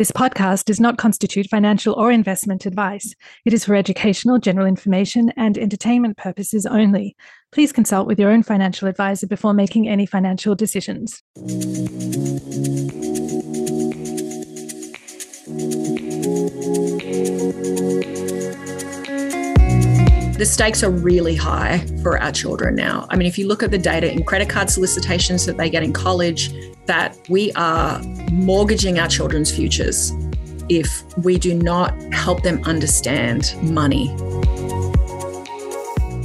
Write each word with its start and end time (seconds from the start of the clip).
This 0.00 0.10
podcast 0.10 0.64
does 0.64 0.80
not 0.80 0.96
constitute 0.96 1.50
financial 1.50 1.92
or 1.92 2.10
investment 2.10 2.64
advice. 2.64 3.14
It 3.44 3.52
is 3.52 3.66
for 3.66 3.74
educational, 3.74 4.38
general 4.38 4.66
information, 4.66 5.30
and 5.36 5.58
entertainment 5.58 6.16
purposes 6.16 6.64
only. 6.64 7.14
Please 7.52 7.70
consult 7.70 8.06
with 8.06 8.18
your 8.18 8.30
own 8.30 8.42
financial 8.42 8.88
advisor 8.88 9.26
before 9.26 9.52
making 9.52 9.90
any 9.90 10.06
financial 10.06 10.54
decisions. 10.54 11.22
the 20.40 20.46
stakes 20.46 20.82
are 20.82 20.90
really 20.90 21.36
high 21.36 21.86
for 22.02 22.18
our 22.18 22.32
children 22.32 22.74
now. 22.74 23.06
I 23.10 23.16
mean, 23.16 23.28
if 23.28 23.36
you 23.36 23.46
look 23.46 23.62
at 23.62 23.70
the 23.70 23.76
data 23.76 24.10
in 24.10 24.24
credit 24.24 24.48
card 24.48 24.70
solicitations 24.70 25.44
that 25.44 25.58
they 25.58 25.68
get 25.68 25.82
in 25.82 25.92
college, 25.92 26.50
that 26.86 27.18
we 27.28 27.52
are 27.52 28.00
mortgaging 28.32 28.98
our 28.98 29.08
children's 29.08 29.54
futures 29.54 30.12
if 30.68 31.02
we 31.18 31.38
do 31.38 31.54
not 31.54 32.00
help 32.12 32.42
them 32.42 32.62
understand 32.64 33.54
money. 33.62 34.08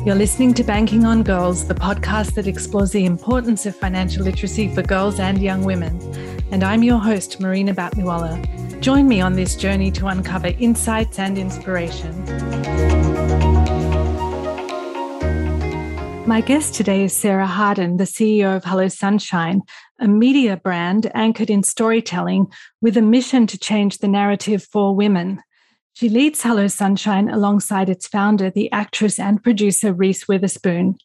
You're 0.05 0.15
listening 0.15 0.53
to 0.53 0.63
Banking 0.63 1.03
on 1.03 1.23
Girls, 1.23 1.67
the 1.67 1.73
podcast 1.73 2.35
that 2.35 2.45
explores 2.45 2.91
the 2.91 3.05
importance 3.05 3.65
of 3.65 3.75
financial 3.75 4.23
literacy 4.23 4.73
for 4.73 4.83
girls 4.83 5.19
and 5.19 5.41
young 5.41 5.63
women. 5.63 5.99
And 6.51 6.63
I'm 6.63 6.83
your 6.83 6.99
host, 6.99 7.39
Marina 7.39 7.73
Batliwala. 7.73 8.79
Join 8.81 9.07
me 9.07 9.19
on 9.19 9.33
this 9.33 9.55
journey 9.55 9.89
to 9.93 10.05
uncover 10.05 10.53
insights 10.59 11.17
and 11.17 11.39
inspiration. 11.39 12.13
My 16.27 16.41
guest 16.41 16.73
today 16.73 17.03
is 17.03 17.15
Sarah 17.15 17.45
Harden, 17.45 17.97
the 17.97 18.05
CEO 18.05 18.57
of 18.57 18.63
Hello 18.65 18.87
Sunshine, 18.87 19.61
a 19.99 20.07
media 20.07 20.57
brand 20.57 21.11
anchored 21.13 21.51
in 21.51 21.61
storytelling 21.61 22.47
with 22.81 22.97
a 22.97 23.01
mission 23.03 23.45
to 23.45 23.59
change 23.59 23.99
the 23.99 24.07
narrative 24.07 24.63
for 24.63 24.95
women. 24.95 25.43
She 25.93 26.09
leads 26.09 26.41
Hello 26.41 26.67
Sunshine 26.67 27.29
alongside 27.29 27.89
its 27.89 28.07
founder, 28.07 28.49
the 28.49 28.71
actress 28.71 29.19
and 29.19 29.43
producer 29.43 29.93
Reese 29.93 30.27
Witherspoon. 30.27 30.95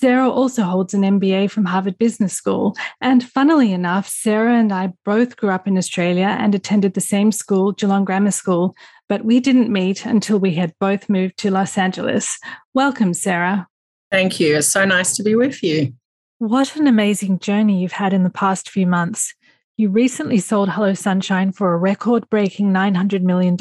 Sarah 0.00 0.30
also 0.30 0.62
holds 0.62 0.94
an 0.94 1.02
MBA 1.02 1.50
from 1.50 1.64
Harvard 1.64 1.98
Business 1.98 2.34
School. 2.34 2.76
And 3.00 3.24
funnily 3.24 3.72
enough, 3.72 4.06
Sarah 4.06 4.56
and 4.56 4.72
I 4.72 4.92
both 5.04 5.36
grew 5.36 5.50
up 5.50 5.66
in 5.66 5.76
Australia 5.76 6.36
and 6.38 6.54
attended 6.54 6.94
the 6.94 7.00
same 7.00 7.32
school, 7.32 7.72
Geelong 7.72 8.04
Grammar 8.04 8.30
School, 8.30 8.76
but 9.08 9.24
we 9.24 9.40
didn't 9.40 9.72
meet 9.72 10.06
until 10.06 10.38
we 10.38 10.54
had 10.54 10.72
both 10.78 11.08
moved 11.08 11.36
to 11.38 11.50
Los 11.50 11.76
Angeles. 11.76 12.38
Welcome, 12.74 13.12
Sarah. 13.12 13.66
Thank 14.10 14.40
you. 14.40 14.56
It's 14.56 14.68
so 14.68 14.84
nice 14.84 15.16
to 15.16 15.22
be 15.22 15.34
with 15.34 15.62
you. 15.62 15.92
What 16.38 16.76
an 16.76 16.86
amazing 16.86 17.40
journey 17.40 17.82
you've 17.82 17.92
had 17.92 18.12
in 18.12 18.22
the 18.22 18.30
past 18.30 18.70
few 18.70 18.86
months. 18.86 19.34
You 19.76 19.90
recently 19.90 20.38
sold 20.38 20.70
Hello 20.70 20.94
Sunshine 20.94 21.52
for 21.52 21.72
a 21.72 21.76
record 21.76 22.28
breaking 22.30 22.72
$900 22.72 23.22
million. 23.22 23.56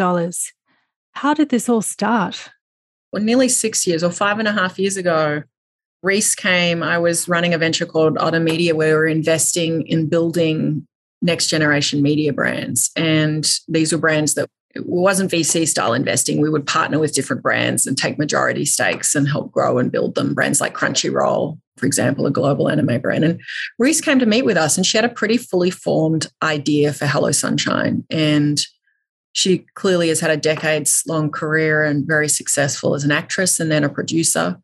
How 1.14 1.34
did 1.34 1.50
this 1.50 1.68
all 1.68 1.82
start? 1.82 2.50
Well, 3.12 3.24
nearly 3.24 3.50
six 3.50 3.88
years 3.88 4.04
or 4.04 4.12
five 4.12 4.40
and 4.40 4.48
a 4.48 4.52
half 4.52 4.78
years 4.78 4.98
ago, 4.98 5.44
Reese 6.04 6.36
came. 6.36 6.84
I 6.84 6.98
was 6.98 7.28
running 7.28 7.54
a 7.54 7.58
venture 7.58 7.86
called 7.86 8.18
Otter 8.18 8.40
Media 8.40 8.76
where 8.76 8.96
we 8.96 9.00
were 9.00 9.08
investing 9.08 9.86
in 9.88 10.08
building 10.08 10.88
next 11.22 11.48
generation 11.48 12.02
media 12.02 12.34
brands. 12.34 12.92
And 12.96 13.50
these 13.68 13.92
were 13.92 13.98
brands 13.98 14.36
that 14.36 14.50
it 14.76 14.86
wasn't 14.86 15.32
VC 15.32 15.68
style 15.68 15.94
investing. 15.94 16.42
We 16.42 16.50
would 16.50 16.68
partner 16.68 17.00
with 17.00 17.14
different 17.14 17.42
brands 17.42 17.88
and 17.88 17.98
take 17.98 18.20
majority 18.20 18.66
stakes 18.66 19.16
and 19.16 19.28
help 19.28 19.52
grow 19.52 19.78
and 19.78 19.92
build 19.92 20.16
them. 20.16 20.34
Brands 20.34 20.62
like 20.62 20.76
Crunchyroll, 20.76 21.58
for 21.78 21.86
example, 21.86 22.26
a 22.26 22.32
global 22.32 22.70
anime 22.70 23.02
brand. 23.02 23.24
And 23.24 23.42
Reese 23.80 24.02
came 24.02 24.20
to 24.20 24.26
meet 24.26 24.46
with 24.46 24.58
us 24.58 24.78
and 24.78 24.86
she 24.86 24.98
had 24.98 25.06
a 25.06 25.10
pretty 25.10 25.38
fully 25.38 25.72
formed 25.72 26.28
idea 26.44 26.94
for 26.94 27.08
Hello 27.08 27.32
Sunshine. 27.32 28.06
And 28.10 28.60
she 29.34 29.66
clearly 29.76 30.10
has 30.10 30.20
had 30.20 30.32
a 30.32 30.38
decades 30.38 31.04
long 31.08 31.32
career 31.32 31.84
and 31.84 32.08
very 32.08 32.28
successful 32.28 32.96
as 32.96 33.04
an 33.04 33.12
actress 33.12 33.60
and 33.60 33.72
then 33.72 33.84
a 33.84 33.90
producer. 33.90 34.58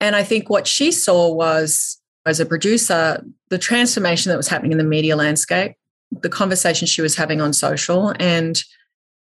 And 0.00 0.16
I 0.16 0.22
think 0.22 0.48
what 0.48 0.66
she 0.66 0.90
saw 0.90 1.30
was, 1.32 1.98
as 2.26 2.40
a 2.40 2.46
producer, 2.46 3.22
the 3.50 3.58
transformation 3.58 4.30
that 4.30 4.36
was 4.36 4.48
happening 4.48 4.72
in 4.72 4.78
the 4.78 4.84
media 4.84 5.16
landscape, 5.16 5.74
the 6.10 6.28
conversation 6.28 6.86
she 6.86 7.02
was 7.02 7.16
having 7.16 7.40
on 7.40 7.52
social, 7.52 8.14
and 8.18 8.62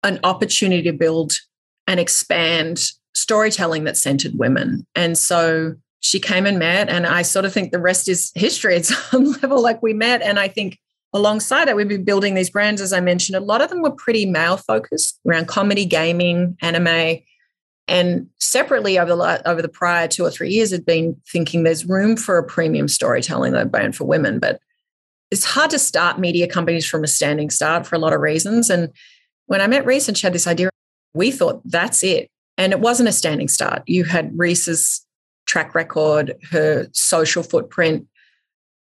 an 0.08 0.20
opportunity 0.24 0.84
to 0.84 0.94
build 0.94 1.34
and 1.88 2.00
expand 2.00 2.82
storytelling 3.14 3.84
that 3.86 3.98
centered 3.98 4.38
women. 4.38 4.86
And 4.96 5.18
so 5.18 5.76
she 6.00 6.20
came 6.20 6.46
and 6.46 6.60
met, 6.60 6.90
and 6.90 7.06
I 7.06 7.22
sort 7.24 7.46
of 7.46 7.54
think 7.54 7.72
the 7.72 7.80
rest 7.80 8.08
is 8.08 8.32
history 8.36 8.76
at 8.78 8.86
some 8.86 9.32
level. 9.42 9.62
Like 9.62 9.82
we 9.82 9.94
met, 9.94 10.22
and 10.22 10.40
I 10.40 10.48
think 10.48 10.80
alongside 11.14 11.68
that, 11.68 11.76
we've 11.76 11.88
been 11.88 12.04
building 12.04 12.36
these 12.36 12.50
brands, 12.50 12.82
as 12.82 12.94
I 12.94 13.00
mentioned. 13.00 13.36
A 13.36 13.42
lot 13.42 13.62
of 13.62 13.70
them 13.70 13.82
were 13.82 13.92
pretty 13.92 14.26
male 14.26 14.58
focused 14.58 15.20
around 15.28 15.48
comedy, 15.48 15.86
gaming, 15.86 16.58
anime. 16.62 17.20
And 17.90 18.28
separately 18.40 19.00
over 19.00 19.16
the 19.16 19.50
over 19.50 19.62
the 19.62 19.70
prior 19.70 20.10
two 20.10 20.26
or 20.26 20.30
three 20.30 20.50
years, 20.50 20.72
had 20.72 20.86
been 20.86 21.16
thinking 21.32 21.64
there's 21.64 21.86
room 21.86 22.18
for 22.18 22.38
a 22.38 22.44
premium 22.44 22.90
storytelling 22.90 23.54
that 23.54 23.72
brand 23.72 23.96
for 23.96 24.04
women, 24.04 24.40
but 24.40 24.60
it's 25.32 25.46
hard 25.46 25.72
to 25.72 25.80
start 25.80 26.20
media 26.20 26.48
companies 26.48 26.86
from 26.86 27.04
a 27.04 27.08
standing 27.08 27.50
start 27.50 27.86
for 27.86 27.96
a 27.96 28.00
lot 28.00 28.14
of 28.14 28.22
reasons. 28.22 28.70
And 28.70 28.90
when 29.48 29.62
I 29.62 29.68
met 29.68 29.86
Reese 29.86 30.08
and 30.08 30.18
she 30.18 30.26
had 30.26 30.34
this 30.34 30.48
idea, 30.48 30.70
we 31.14 31.32
thought 31.32 31.62
that's 31.66 32.04
it. 32.04 32.30
And 32.58 32.72
it 32.72 32.80
wasn't 32.80 33.10
a 33.10 33.14
standing 33.14 33.48
start. 33.48 33.84
You 33.88 34.04
had 34.04 34.38
Reese's 34.38 35.06
track 35.46 35.74
record, 35.74 36.36
her 36.52 36.88
social 36.92 37.44
footprint, 37.44 38.08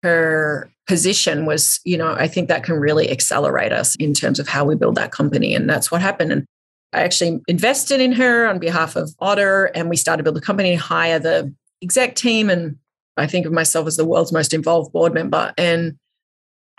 her 0.03 0.71
position 0.87 1.47
was, 1.47 1.81
you 1.85 1.97
know, 1.97 2.13
I 2.13 2.27
think 2.27 2.49
that 2.49 2.65
can 2.65 2.77
really 2.77 3.11
accelerate 3.11 3.73
us 3.73 3.95
in 3.97 4.15
terms 4.15 4.39
of 4.39 4.49
how 4.49 4.65
we 4.65 4.75
build 4.75 4.97
that 4.97 5.13
company. 5.13 5.55
And 5.55 5.69
that's 5.69 5.91
what 5.91 6.01
happened. 6.01 6.33
And 6.33 6.47
I 6.93 7.03
actually 7.03 7.41
invested 7.47 8.01
in 8.01 8.13
her 8.13 8.47
on 8.47 8.59
behalf 8.59 8.97
of 8.97 9.15
Otter 9.21 9.67
and 9.67 9.89
we 9.89 9.97
started 9.97 10.19
to 10.19 10.25
build 10.25 10.39
a 10.39 10.45
company, 10.45 10.75
hire 10.75 11.19
the 11.19 11.55
exec 11.83 12.17
team. 12.17 12.51
And 12.51 12.77
I 13.17 13.27
think 13.27 13.47
of 13.47 13.53
myself 13.53 13.87
as 13.87 13.97
the 13.97 14.05
world's 14.05 14.33
most 14.33 14.53
involved 14.53 14.93
board 14.93 15.15
member. 15.15 15.53
And 15.57 15.97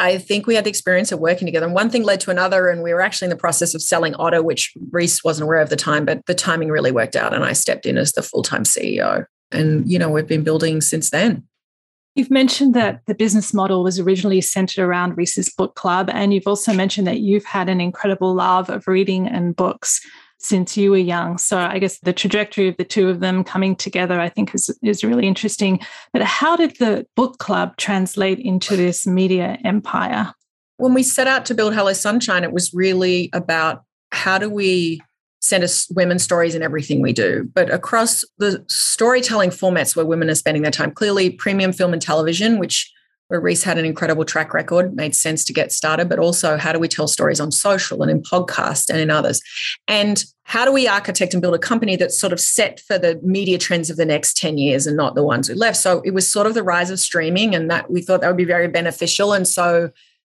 I 0.02 0.18
think 0.18 0.48
we 0.48 0.56
had 0.56 0.66
the 0.66 0.70
experience 0.70 1.12
of 1.12 1.20
working 1.20 1.46
together. 1.46 1.68
And 1.68 1.76
one 1.76 1.92
thing 1.92 2.04
led 2.04 2.20
to 2.22 2.32
another. 2.32 2.70
And 2.70 2.82
we 2.82 2.92
were 2.92 3.02
actually 3.02 3.28
in 3.28 3.30
the 3.30 3.36
process 3.36 3.76
of 3.76 3.84
selling 3.84 4.16
Otter, 4.16 4.42
which 4.42 4.74
Reese 4.90 5.24
wasn't 5.24 5.44
aware 5.44 5.62
of 5.62 5.70
the 5.70 5.76
time, 5.76 6.06
but 6.06 6.26
the 6.26 6.34
timing 6.34 6.70
really 6.70 6.92
worked 6.92 7.16
out. 7.16 7.34
And 7.34 7.44
I 7.44 7.54
stepped 7.54 7.86
in 7.86 7.98
as 8.00 8.14
the 8.14 8.24
full 8.24 8.42
time 8.42 8.64
CEO. 8.64 9.26
And, 9.52 9.90
you 9.90 10.00
know, 10.00 10.10
we've 10.10 10.28
been 10.28 10.44
building 10.44 10.82
since 10.82 11.12
then. 11.12 11.44
You've 12.16 12.32
mentioned 12.32 12.74
that 12.74 13.02
the 13.06 13.16
business 13.16 13.54
model 13.54 13.84
was 13.84 14.00
originally 14.00 14.42
centered 14.42 14.82
around 14.84 15.18
Reese's 15.18 15.54
Book 15.54 15.76
Club. 15.76 16.10
And 16.12 16.34
you've 16.34 16.48
also 16.48 16.74
mentioned 16.74 17.08
that 17.08 17.20
you've 17.20 17.46
had 17.46 17.70
an 17.70 17.80
incredible 17.80 18.34
love 18.34 18.70
of 18.70 18.88
reading 18.88 19.28
and 19.28 19.56
books 19.56 20.02
since 20.42 20.76
you 20.76 20.92
were 20.92 20.98
young. 20.98 21.38
So 21.38 21.58
I 21.58 21.78
guess 21.78 22.00
the 22.00 22.14
trajectory 22.14 22.68
of 22.68 22.78
the 22.78 22.84
two 22.84 23.10
of 23.10 23.20
them 23.20 23.44
coming 23.44 23.76
together, 23.76 24.20
I 24.20 24.28
think, 24.28 24.56
is, 24.56 24.76
is 24.82 25.04
really 25.04 25.28
interesting. 25.28 25.80
But 26.14 26.24
how 26.24 26.56
did 26.56 26.78
the 26.78 27.06
book 27.16 27.38
club 27.38 27.78
translate 27.78 28.40
into 28.40 28.76
this 28.76 29.06
media 29.06 29.60
empire? 29.64 30.34
When 30.78 30.96
we 30.96 31.04
set 31.04 31.28
out 31.28 31.46
to 31.46 31.54
build 31.54 31.76
Hello 31.76 31.94
Sunshine, 31.94 32.44
it 32.44 32.52
was 32.52 32.74
really 32.74 33.30
about 33.34 33.84
how 34.12 34.40
do 34.40 34.50
we 34.50 35.00
send 35.42 35.64
us 35.64 35.88
women's 35.92 36.24
stories 36.24 36.56
in 36.56 36.64
everything 36.64 37.02
we 37.02 37.14
do. 37.14 37.50
But 37.54 37.72
across 37.72 38.24
the 38.40 38.66
storytelling 38.68 39.52
formats 39.52 39.96
where 39.96 40.06
women 40.06 40.30
are 40.30 40.36
spending 40.36 40.64
their 40.64 40.72
time, 40.72 40.92
clearly 40.92 41.30
premium 41.30 41.72
film 41.72 41.94
and 41.94 42.02
television, 42.02 42.58
which 42.58 42.92
where 43.32 43.40
Reese 43.40 43.64
had 43.64 43.78
an 43.78 43.86
incredible 43.86 44.26
track 44.26 44.54
record, 44.54 44.94
made 44.94 45.16
sense 45.16 45.46
to 45.46 45.54
get 45.54 45.72
started, 45.72 46.10
but 46.10 46.20
also 46.20 46.58
how 46.58 46.74
do 46.74 46.80
we 46.80 46.90
tell 46.90 47.08
stories 47.08 47.40
on 47.40 47.50
social 47.50 48.02
and 48.02 48.12
in 48.12 48.22
podcast 48.22 48.90
and 48.90 49.00
in 49.00 49.10
others? 49.10 49.42
And 49.88 50.22
how 50.44 50.66
do 50.66 50.74
we 50.74 50.86
architect 50.86 51.34
and 51.34 51.42
build 51.42 51.56
a 51.56 51.60
company 51.60 51.96
that's 51.96 52.20
sort 52.20 52.34
of 52.34 52.42
set 52.42 52.82
for 52.82 52.98
the 52.98 53.22
media 53.24 53.58
trends 53.58 53.90
of 53.90 53.96
the 53.96 54.06
next 54.06 54.36
10 54.36 54.58
years 54.58 54.86
and 54.86 54.98
not 54.98 55.16
the 55.16 55.24
ones 55.24 55.48
we 55.48 55.56
left? 55.56 55.78
So 55.78 56.02
it 56.04 56.14
was 56.14 56.30
sort 56.30 56.46
of 56.46 56.56
the 56.56 56.62
rise 56.62 56.90
of 56.90 57.00
streaming, 57.00 57.56
and 57.56 57.72
that 57.72 57.90
we 57.90 58.02
thought 58.02 58.20
that 58.20 58.28
would 58.28 58.36
be 58.36 58.44
very 58.44 58.68
beneficial. 58.68 59.32
And 59.32 59.48
so 59.48 59.92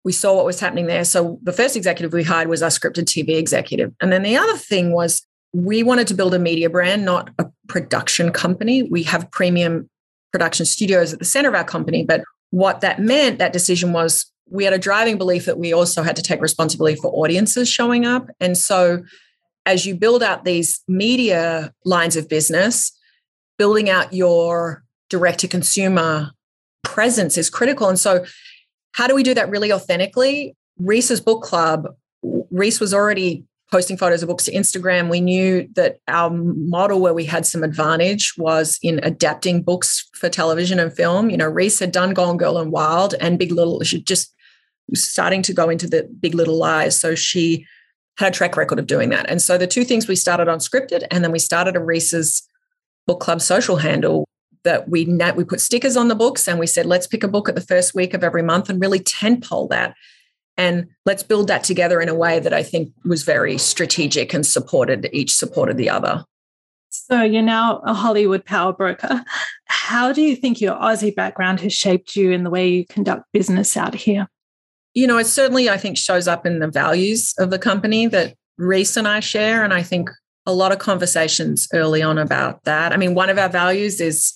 we 0.05 0.13
saw 0.13 0.33
what 0.37 0.45
was 0.45 0.61
happening 0.61 0.87
there. 0.87 1.03
So 1.03 1.37
the 1.43 1.51
first 1.51 1.75
executive 1.75 2.13
we 2.13 2.23
hired 2.23 2.47
was 2.47 2.63
our 2.63 2.69
scripted 2.69 3.07
TV 3.07 3.37
executive. 3.37 3.91
And 3.99 4.13
then 4.13 4.23
the 4.23 4.37
other 4.37 4.55
thing 4.55 4.93
was 4.93 5.21
we 5.53 5.83
wanted 5.83 6.07
to 6.07 6.13
build 6.13 6.33
a 6.33 6.39
media 6.39 6.69
brand, 6.69 7.03
not 7.03 7.29
a 7.39 7.47
production 7.67 8.31
company. 8.31 8.83
We 8.83 9.03
have 9.03 9.29
premium 9.31 9.89
production 10.31 10.65
studios 10.65 11.11
at 11.11 11.19
the 11.19 11.25
center 11.25 11.49
of 11.49 11.55
our 11.55 11.63
company, 11.63 12.05
but 12.05 12.21
what 12.55 12.79
that 12.79 13.01
meant, 13.01 13.37
that 13.39 13.51
decision 13.51 13.91
was 13.91 14.31
we 14.49 14.63
had 14.63 14.71
a 14.71 14.79
driving 14.79 15.17
belief 15.17 15.43
that 15.43 15.59
we 15.59 15.73
also 15.73 16.03
had 16.03 16.15
to 16.15 16.21
take 16.21 16.39
responsibility 16.39 16.95
for 16.95 17.11
audiences 17.11 17.67
showing 17.67 18.05
up. 18.05 18.29
And 18.39 18.57
so 18.57 19.03
as 19.65 19.85
you 19.85 19.93
build 19.93 20.23
out 20.23 20.45
these 20.45 20.81
media 20.87 21.73
lines 21.83 22.15
of 22.15 22.29
business, 22.29 22.97
building 23.57 23.89
out 23.89 24.13
your 24.13 24.85
direct 25.09 25.39
to 25.39 25.49
consumer 25.49 26.31
presence 26.81 27.37
is 27.37 27.49
critical. 27.49 27.89
And 27.89 27.99
so, 27.99 28.23
how 28.93 29.07
do 29.07 29.15
we 29.15 29.23
do 29.23 29.33
that 29.33 29.49
really 29.49 29.73
authentically? 29.73 30.55
Reese's 30.79 31.19
book 31.19 31.43
club, 31.43 31.87
Reese 32.51 32.79
was 32.79 32.93
already 32.93 33.43
posting 33.75 33.97
photos 33.97 34.23
of 34.23 34.29
books 34.29 34.45
to 34.45 34.53
Instagram, 34.53 35.09
we 35.09 35.19
knew 35.19 35.67
that 35.75 35.97
our 36.07 36.29
model 36.29 37.01
where 37.01 37.13
we 37.13 37.25
had 37.25 37.45
some 37.45 37.61
advantage 37.61 38.33
was 38.37 38.79
in 38.81 39.01
adapting 39.03 39.61
books 39.61 40.09
for 40.13 40.29
television 40.29 40.79
and 40.79 40.95
film. 40.95 41.29
You 41.29 41.35
know, 41.35 41.49
Reese 41.49 41.79
had 41.79 41.91
done 41.91 42.13
Gone 42.13 42.37
Girl 42.37 42.57
and 42.57 42.71
Wild 42.71 43.15
and 43.19 43.37
Big 43.37 43.51
Little. 43.51 43.83
She 43.83 44.01
just 44.01 44.33
starting 44.93 45.41
to 45.41 45.53
go 45.53 45.67
into 45.67 45.87
the 45.87 46.03
Big 46.21 46.35
Little 46.35 46.57
Lies. 46.57 46.97
So 46.97 47.15
she 47.15 47.65
had 48.17 48.31
a 48.31 48.37
track 48.37 48.55
record 48.55 48.79
of 48.79 48.87
doing 48.87 49.09
that. 49.09 49.29
And 49.29 49.41
so 49.41 49.57
the 49.57 49.67
two 49.67 49.83
things 49.83 50.07
we 50.07 50.15
started 50.15 50.47
on 50.47 50.59
scripted, 50.59 51.03
and 51.11 51.21
then 51.21 51.33
we 51.33 51.39
started 51.39 51.75
a 51.75 51.83
Reese's 51.83 52.47
book 53.05 53.19
club 53.19 53.41
social 53.41 53.75
handle 53.75 54.23
that 54.63 54.87
we 54.87 55.03
we 55.35 55.43
put 55.43 55.59
stickers 55.59 55.97
on 55.97 56.07
the 56.07 56.15
books 56.15 56.47
and 56.47 56.59
we 56.59 56.65
said 56.65 56.85
let's 56.85 57.07
pick 57.07 57.25
a 57.25 57.27
book 57.27 57.49
at 57.49 57.55
the 57.55 57.61
first 57.61 57.93
week 57.93 58.13
of 58.13 58.23
every 58.23 58.41
month 58.41 58.69
and 58.69 58.79
really 58.79 59.01
tentpole 59.01 59.69
that 59.69 59.95
and 60.57 60.87
let's 61.05 61.23
build 61.23 61.47
that 61.47 61.63
together 61.63 62.01
in 62.01 62.09
a 62.09 62.15
way 62.15 62.39
that 62.39 62.53
I 62.53 62.63
think 62.63 62.93
was 63.03 63.23
very 63.23 63.57
strategic 63.57 64.33
and 64.33 64.45
supported 64.45 65.09
each 65.11 65.33
supported 65.35 65.77
the 65.77 65.89
other. 65.89 66.23
So 66.89 67.21
you're 67.21 67.41
now 67.41 67.79
a 67.79 67.93
Hollywood 67.93 68.45
power 68.45 68.73
broker. 68.73 69.23
How 69.65 70.13
do 70.13 70.21
you 70.21 70.35
think 70.35 70.61
your 70.61 70.75
Aussie 70.75 71.13
background 71.13 71.59
has 71.59 71.73
shaped 71.73 72.15
you 72.15 72.31
in 72.31 72.43
the 72.43 72.49
way 72.49 72.67
you 72.67 72.85
conduct 72.85 73.25
business 73.33 73.75
out 73.75 73.93
here? 73.93 74.27
You 74.93 75.07
know, 75.07 75.17
it 75.17 75.27
certainly 75.27 75.69
I 75.69 75.77
think 75.77 75.97
shows 75.97 76.27
up 76.27 76.45
in 76.45 76.59
the 76.59 76.69
values 76.69 77.33
of 77.37 77.49
the 77.49 77.59
company 77.59 78.07
that 78.07 78.35
Reese 78.57 78.95
and 78.95 79.07
I 79.07 79.19
share. 79.19 79.63
And 79.63 79.73
I 79.73 79.83
think 79.83 80.09
a 80.45 80.53
lot 80.53 80.71
of 80.71 80.79
conversations 80.79 81.67
early 81.73 82.01
on 82.01 82.17
about 82.17 82.63
that. 82.63 82.93
I 82.93 82.97
mean, 82.97 83.13
one 83.13 83.29
of 83.29 83.37
our 83.37 83.49
values 83.49 83.99
is 83.99 84.33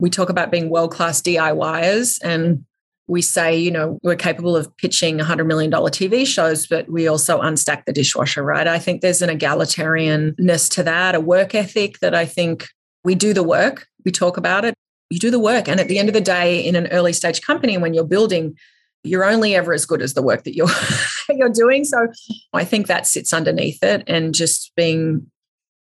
we 0.00 0.10
talk 0.10 0.28
about 0.28 0.50
being 0.50 0.70
world 0.70 0.90
class 0.90 1.22
DIYers 1.22 2.18
and 2.24 2.64
we 3.12 3.20
say, 3.20 3.54
you 3.54 3.70
know, 3.70 3.98
we're 4.02 4.16
capable 4.16 4.56
of 4.56 4.74
pitching 4.78 5.18
$100 5.18 5.46
million 5.46 5.70
TV 5.70 6.26
shows, 6.26 6.66
but 6.66 6.88
we 6.88 7.06
also 7.06 7.42
unstack 7.42 7.84
the 7.84 7.92
dishwasher, 7.92 8.42
right? 8.42 8.66
I 8.66 8.78
think 8.78 9.02
there's 9.02 9.20
an 9.20 9.28
egalitarianness 9.28 10.70
to 10.70 10.82
that, 10.82 11.14
a 11.14 11.20
work 11.20 11.54
ethic 11.54 11.98
that 11.98 12.14
I 12.14 12.24
think 12.24 12.68
we 13.04 13.14
do 13.14 13.34
the 13.34 13.42
work, 13.42 13.86
we 14.06 14.12
talk 14.12 14.38
about 14.38 14.64
it, 14.64 14.74
you 15.10 15.18
do 15.18 15.30
the 15.30 15.38
work. 15.38 15.68
And 15.68 15.78
at 15.78 15.88
the 15.88 15.98
end 15.98 16.08
of 16.08 16.14
the 16.14 16.22
day, 16.22 16.64
in 16.64 16.74
an 16.74 16.86
early 16.86 17.12
stage 17.12 17.42
company, 17.42 17.76
when 17.76 17.92
you're 17.92 18.04
building, 18.04 18.56
you're 19.04 19.24
only 19.24 19.54
ever 19.54 19.74
as 19.74 19.84
good 19.84 20.00
as 20.00 20.14
the 20.14 20.22
work 20.22 20.44
that 20.44 20.56
you're 20.56 20.70
you're 21.28 21.50
doing. 21.50 21.84
So 21.84 22.06
I 22.54 22.64
think 22.64 22.86
that 22.86 23.06
sits 23.06 23.34
underneath 23.34 23.82
it 23.82 24.04
and 24.06 24.34
just 24.34 24.72
being 24.74 25.30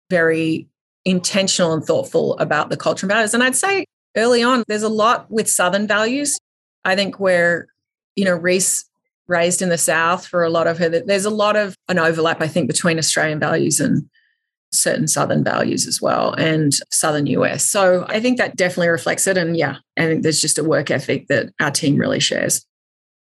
very 0.10 0.68
intentional 1.06 1.72
and 1.72 1.84
thoughtful 1.84 2.38
about 2.40 2.70
the 2.70 2.78
culture 2.78 3.06
and 3.06 3.12
values. 3.14 3.34
And 3.34 3.42
I'd 3.42 3.56
say 3.56 3.86
early 4.18 4.44
on, 4.44 4.66
there's 4.68 4.84
a 4.84 4.90
lot 4.90 5.32
with 5.32 5.50
Southern 5.50 5.88
values. 5.88 6.38
I 6.86 6.96
think 6.96 7.20
where, 7.20 7.68
you 8.16 8.24
know, 8.24 8.36
Reese 8.36 8.86
raised 9.28 9.62
in 9.62 9.70
the 9.70 9.78
South 9.78 10.26
for 10.26 10.44
a 10.44 10.50
lot 10.50 10.68
of 10.68 10.78
her, 10.78 10.88
there's 10.88 11.26
a 11.26 11.30
lot 11.30 11.56
of 11.56 11.76
an 11.90 12.00
overlap, 12.00 12.42
I 12.42 12.48
think, 12.48 12.68
between 12.68 12.98
Australian 13.00 13.40
values 13.40 13.80
and 13.80 14.08
certain 14.72 15.08
Southern 15.08 15.44
values 15.44 15.88
as 15.88 16.02
well 16.02 16.34
and 16.34 16.74
Southern 16.92 17.28
US. 17.28 17.64
So 17.64 18.06
I 18.10 18.20
think 18.20 18.38
that 18.38 18.56
definitely 18.56 18.90
reflects 18.90 19.26
it. 19.26 19.38
And 19.38 19.58
yeah, 19.58 19.78
I 19.98 20.06
think 20.06 20.24
there's 20.24 20.42
just 20.42 20.58
a 20.58 20.64
work 20.64 20.92
ethic 20.92 21.28
that 21.28 21.50
our 21.60 21.72
team 21.72 21.98
really 21.98 22.20
shares. 22.20 22.66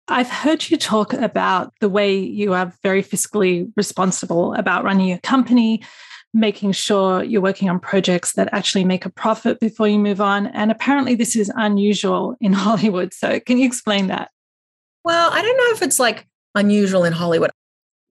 I've 0.08 0.30
heard 0.30 0.68
you 0.68 0.76
talk 0.76 1.12
about 1.12 1.72
the 1.80 1.88
way 1.88 2.16
you 2.16 2.54
are 2.54 2.72
very 2.82 3.02
fiscally 3.02 3.72
responsible 3.76 4.54
about 4.54 4.84
running 4.84 5.08
your 5.08 5.18
company, 5.18 5.82
making 6.34 6.72
sure 6.72 7.22
you're 7.22 7.42
working 7.42 7.68
on 7.68 7.78
projects 7.78 8.32
that 8.32 8.48
actually 8.52 8.84
make 8.84 9.04
a 9.04 9.10
profit 9.10 9.60
before 9.60 9.86
you 9.86 9.98
move 9.98 10.20
on. 10.20 10.46
And 10.48 10.70
apparently, 10.70 11.14
this 11.14 11.36
is 11.36 11.52
unusual 11.56 12.36
in 12.40 12.52
Hollywood. 12.64 13.12
So, 13.12 13.40
can 13.40 13.58
you 13.58 13.66
explain 13.66 14.06
that? 14.08 14.30
Well, 15.04 15.30
I 15.32 15.42
don't 15.42 15.56
know 15.56 15.74
if 15.74 15.82
it's 15.82 15.98
like 15.98 16.26
unusual 16.54 17.04
in 17.04 17.12
Hollywood. 17.12 17.50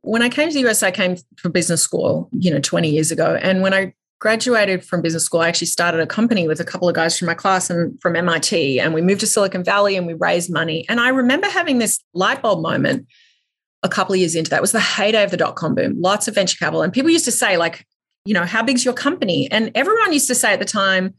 When 0.02 0.22
I 0.22 0.30
came 0.30 0.50
to 0.50 0.54
the 0.54 0.68
US, 0.70 0.84
I 0.84 0.92
came 0.92 1.16
from 1.38 1.52
business 1.52 1.82
school, 1.82 2.30
you 2.34 2.52
know, 2.52 2.60
20 2.60 2.90
years 2.90 3.12
ago. 3.12 3.38
And 3.42 3.62
when 3.62 3.74
I 3.74 3.94
graduated 4.20 4.84
from 4.84 5.02
business 5.02 5.26
school, 5.26 5.42
I 5.42 5.48
actually 5.48 5.68
started 5.68 6.00
a 6.00 6.08
company 6.08 6.48
with 6.48 6.60
a 6.60 6.64
couple 6.64 6.90
of 6.90 6.96
guys 6.96 7.18
from 7.18 7.28
my 7.28 7.34
class 7.34 7.70
and 7.70 8.00
from 8.02 8.16
MIT. 8.16 8.80
And 8.80 8.94
we 8.94 9.02
moved 9.02 9.22
to 9.22 9.28
Silicon 9.28 9.64
Valley 9.64 9.96
and 9.96 10.08
we 10.08 10.14
raised 10.14 10.52
money. 10.52 10.86
And 10.90 11.00
I 11.00 11.10
remember 11.10 11.48
having 11.48 11.80
this 11.80 12.00
light 12.14 12.42
bulb 12.42 12.62
moment 12.62 13.08
a 13.84 13.90
couple 13.90 14.14
of 14.14 14.20
years 14.20 14.36
into 14.36 14.50
that. 14.52 14.58
It 14.58 14.62
was 14.62 14.74
the 14.74 14.80
heyday 14.80 15.24
of 15.24 15.32
the 15.32 15.38
dot 15.38 15.56
com 15.56 15.76
boom, 15.76 16.00
lots 16.00 16.28
of 16.28 16.36
venture 16.36 16.58
capital. 16.58 16.82
And 16.82 16.94
people 16.94 17.10
used 17.10 17.26
to 17.26 17.32
say, 17.32 17.58
like, 17.58 17.86
you 18.26 18.34
know, 18.34 18.46
how 18.46 18.64
big's 18.64 18.86
your 18.86 18.94
company? 18.94 19.50
And 19.52 19.72
everyone 19.76 20.14
used 20.14 20.28
to 20.28 20.36
say 20.36 20.54
at 20.54 20.60
the 20.60 20.66
time, 20.66 21.16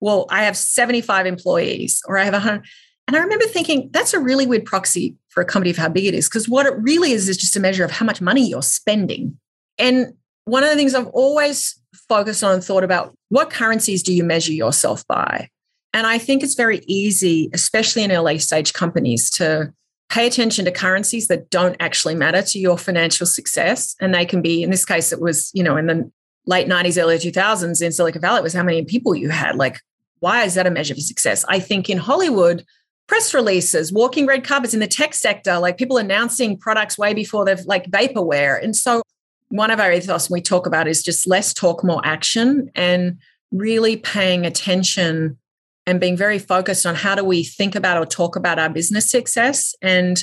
well, 0.00 0.26
I 0.30 0.44
have 0.44 0.56
75 0.56 1.26
employees 1.26 2.02
or 2.06 2.18
I 2.18 2.24
have 2.24 2.32
100. 2.32 2.64
And 3.06 3.16
I 3.16 3.20
remember 3.20 3.46
thinking 3.46 3.90
that's 3.92 4.14
a 4.14 4.20
really 4.20 4.46
weird 4.46 4.64
proxy 4.64 5.16
for 5.28 5.42
a 5.42 5.46
company 5.46 5.70
of 5.70 5.76
how 5.76 5.88
big 5.88 6.06
it 6.06 6.14
is 6.14 6.28
because 6.28 6.48
what 6.48 6.66
it 6.66 6.74
really 6.78 7.12
is 7.12 7.28
is 7.28 7.36
just 7.36 7.56
a 7.56 7.60
measure 7.60 7.84
of 7.84 7.90
how 7.90 8.06
much 8.06 8.20
money 8.20 8.48
you're 8.48 8.62
spending. 8.62 9.38
And 9.78 10.14
one 10.44 10.62
of 10.62 10.70
the 10.70 10.76
things 10.76 10.94
I've 10.94 11.08
always 11.08 11.80
focused 12.08 12.42
on 12.42 12.54
and 12.54 12.64
thought 12.64 12.84
about 12.84 13.16
what 13.28 13.50
currencies 13.50 14.02
do 14.02 14.12
you 14.12 14.24
measure 14.24 14.52
yourself 14.52 15.06
by? 15.06 15.48
And 15.94 16.06
I 16.06 16.18
think 16.18 16.42
it's 16.42 16.54
very 16.54 16.80
easy, 16.86 17.50
especially 17.52 18.02
in 18.02 18.12
early 18.12 18.38
stage 18.38 18.72
companies, 18.72 19.30
to 19.32 19.72
pay 20.08 20.26
attention 20.26 20.64
to 20.64 20.72
currencies 20.72 21.28
that 21.28 21.50
don't 21.50 21.76
actually 21.80 22.14
matter 22.14 22.42
to 22.42 22.58
your 22.58 22.78
financial 22.78 23.26
success. 23.26 23.94
And 24.00 24.14
they 24.14 24.24
can 24.24 24.42
be, 24.42 24.62
in 24.62 24.70
this 24.70 24.84
case, 24.84 25.12
it 25.12 25.20
was, 25.20 25.50
you 25.54 25.62
know, 25.62 25.76
in 25.76 25.86
the 25.86 26.10
late 26.46 26.68
90s, 26.68 27.00
early 27.00 27.16
2000s 27.16 27.82
in 27.82 27.92
Silicon 27.92 28.20
Valley 28.20 28.42
was 28.42 28.52
how 28.52 28.62
many 28.62 28.84
people 28.84 29.14
you 29.14 29.30
had. 29.30 29.56
Like, 29.56 29.80
why 30.20 30.44
is 30.44 30.54
that 30.54 30.66
a 30.66 30.70
measure 30.70 30.94
for 30.94 31.00
success? 31.00 31.44
I 31.48 31.58
think 31.58 31.88
in 31.88 31.98
Hollywood, 31.98 32.64
press 33.06 33.34
releases, 33.34 33.92
walking 33.92 34.26
red 34.26 34.44
carpets 34.44 34.74
in 34.74 34.80
the 34.80 34.86
tech 34.86 35.14
sector, 35.14 35.58
like 35.58 35.78
people 35.78 35.98
announcing 35.98 36.56
products 36.56 36.96
way 36.96 37.14
before 37.14 37.44
they've 37.44 37.64
like 37.66 37.90
vaporware. 37.90 38.62
And 38.62 38.76
so 38.76 39.02
one 39.48 39.70
of 39.70 39.80
our 39.80 39.92
ethos 39.92 40.30
we 40.30 40.40
talk 40.40 40.66
about 40.66 40.88
is 40.88 41.02
just 41.02 41.26
less 41.26 41.52
talk, 41.52 41.84
more 41.84 42.00
action 42.04 42.70
and 42.74 43.18
really 43.52 43.96
paying 43.96 44.46
attention 44.46 45.38
and 45.86 46.00
being 46.00 46.16
very 46.16 46.38
focused 46.38 46.86
on 46.86 46.94
how 46.94 47.14
do 47.14 47.24
we 47.24 47.44
think 47.44 47.74
about 47.74 47.98
or 47.98 48.06
talk 48.06 48.36
about 48.36 48.58
our 48.58 48.70
business 48.70 49.10
success 49.10 49.74
and 49.82 50.22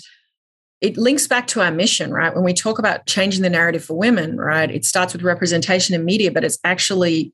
it 0.81 0.97
links 0.97 1.27
back 1.27 1.47
to 1.47 1.61
our 1.61 1.71
mission, 1.71 2.11
right? 2.11 2.33
When 2.33 2.43
we 2.43 2.53
talk 2.53 2.79
about 2.79 3.05
changing 3.05 3.41
the 3.41 3.49
narrative 3.49 3.83
for 3.83 3.97
women, 3.97 4.37
right? 4.37 4.71
It 4.71 4.85
starts 4.85 5.13
with 5.13 5.23
representation 5.23 5.93
in 5.93 6.05
media, 6.05 6.31
but 6.31 6.43
it's 6.43 6.57
actually 6.63 7.33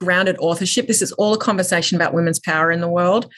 grounded 0.00 0.36
authorship. 0.38 0.86
This 0.86 1.02
is 1.02 1.12
all 1.12 1.34
a 1.34 1.38
conversation 1.38 1.96
about 1.96 2.14
women's 2.14 2.40
power 2.40 2.70
in 2.70 2.80
the 2.80 2.88
world. 2.88 3.30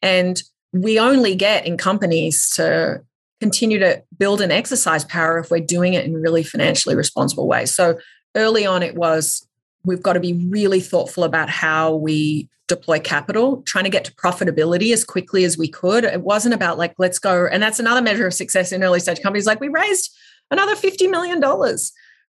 And 0.00 0.42
we 0.72 0.98
only 0.98 1.34
get 1.34 1.66
in 1.66 1.76
companies 1.76 2.50
to 2.56 3.02
continue 3.40 3.78
to 3.78 4.02
build 4.18 4.40
and 4.40 4.52
exercise 4.52 5.04
power 5.04 5.38
if 5.38 5.50
we're 5.50 5.60
doing 5.60 5.94
it 5.94 6.04
in 6.04 6.14
really 6.14 6.42
financially 6.42 6.94
responsible 6.94 7.46
ways. 7.46 7.74
So 7.74 7.98
early 8.34 8.64
on, 8.64 8.82
it 8.82 8.94
was 8.94 9.46
we've 9.84 10.02
got 10.02 10.14
to 10.14 10.20
be 10.20 10.32
really 10.48 10.80
thoughtful 10.80 11.24
about 11.24 11.48
how 11.48 11.94
we 11.94 12.48
deploy 12.68 12.98
capital, 13.00 13.62
trying 13.66 13.84
to 13.84 13.90
get 13.90 14.04
to 14.04 14.14
profitability 14.14 14.92
as 14.92 15.04
quickly 15.04 15.44
as 15.44 15.58
we 15.58 15.68
could. 15.68 16.04
It 16.04 16.22
wasn't 16.22 16.54
about 16.54 16.78
like, 16.78 16.94
let's 16.98 17.18
go. 17.18 17.46
And 17.46 17.62
that's 17.62 17.80
another 17.80 18.00
measure 18.00 18.26
of 18.26 18.34
success 18.34 18.72
in 18.72 18.82
early 18.82 19.00
stage 19.00 19.20
companies. 19.20 19.46
Like 19.46 19.60
we 19.60 19.68
raised 19.68 20.14
another 20.50 20.74
$50 20.74 21.10
million, 21.10 21.42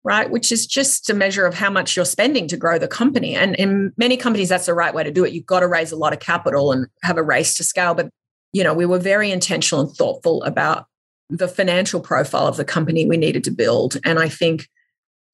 right? 0.04 0.32
Which 0.32 0.52
is 0.52 0.66
just 0.66 1.10
a 1.10 1.14
measure 1.14 1.46
of 1.46 1.54
how 1.54 1.70
much 1.70 1.96
you're 1.96 2.06
spending 2.06 2.48
to 2.48 2.58
grow 2.58 2.80
the 2.80 2.88
company. 2.88 3.36
And 3.36 3.56
in 3.56 3.94
many 3.98 4.18
companies, 4.18 4.50
that's 4.50 4.66
the 4.66 4.74
right 4.74 4.94
way 4.94 5.04
to 5.04 5.12
do 5.12 5.26
it. 5.26 5.34
You've 5.34 5.46
got 5.46 5.60
to 5.60 5.68
raise 5.68 5.92
a 5.92 5.98
lot 5.98 6.14
of 6.14 6.20
capital 6.20 6.72
and 6.72 6.88
have 7.04 7.18
a 7.18 7.24
race 7.24 7.56
to 7.58 7.64
scale. 7.64 7.94
But, 7.94 8.10
you 8.54 8.64
know, 8.64 8.74
we 8.74 8.86
were 8.86 9.00
very 9.00 9.32
intentional 9.32 9.82
and 9.82 9.92
thoughtful 9.92 10.42
about 10.44 10.86
the 11.30 11.48
financial 11.48 12.02
profile 12.02 12.48
of 12.48 12.58
the 12.58 12.66
company 12.66 13.06
we 13.06 13.18
needed 13.18 13.44
to 13.44 13.52
build. 13.52 13.98
And 14.04 14.18
I 14.18 14.28
think 14.28 14.68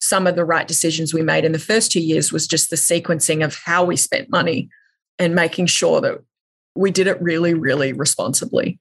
some 0.08 0.28
of 0.28 0.36
the 0.36 0.46
right 0.46 0.68
decisions 0.68 1.14
we 1.14 1.22
made 1.22 1.46
in 1.46 1.52
the 1.52 1.60
first 1.60 1.92
two 1.92 2.00
years 2.00 2.32
was 2.32 2.48
just 2.48 2.70
the 2.70 2.76
sequencing 2.76 3.44
of 3.44 3.56
how 3.56 3.84
we 3.84 3.96
spent 3.96 4.30
money 4.30 4.70
and 5.20 5.36
making 5.36 5.66
sure 5.66 6.02
that 6.02 6.20
we 6.76 6.92
did 6.92 7.08
it 7.08 7.22
really, 7.22 7.54
really 7.54 7.94
responsibly. 7.94 8.80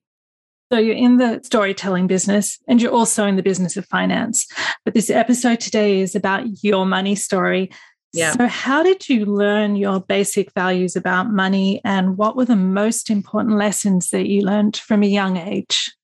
So, 0.72 0.78
you're 0.78 0.96
in 0.96 1.18
the 1.18 1.40
storytelling 1.44 2.06
business 2.06 2.58
and 2.66 2.82
you're 2.82 2.92
also 2.92 3.26
in 3.26 3.36
the 3.36 3.42
business 3.42 3.76
of 3.76 3.86
finance. 3.86 4.46
But 4.84 4.94
this 4.94 5.10
episode 5.10 5.60
today 5.60 6.00
is 6.00 6.14
about 6.14 6.44
your 6.62 6.84
money 6.84 7.14
story. 7.14 7.70
Yeah. 8.12 8.32
So, 8.32 8.46
how 8.46 8.82
did 8.82 9.08
you 9.08 9.24
learn 9.26 9.76
your 9.76 10.00
basic 10.00 10.52
values 10.52 10.96
about 10.96 11.30
money 11.30 11.80
and 11.84 12.16
what 12.16 12.36
were 12.36 12.44
the 12.44 12.56
most 12.56 13.10
important 13.10 13.56
lessons 13.56 14.10
that 14.10 14.26
you 14.26 14.42
learned 14.42 14.76
from 14.76 15.02
a 15.02 15.06
young 15.06 15.36
age? 15.36 15.94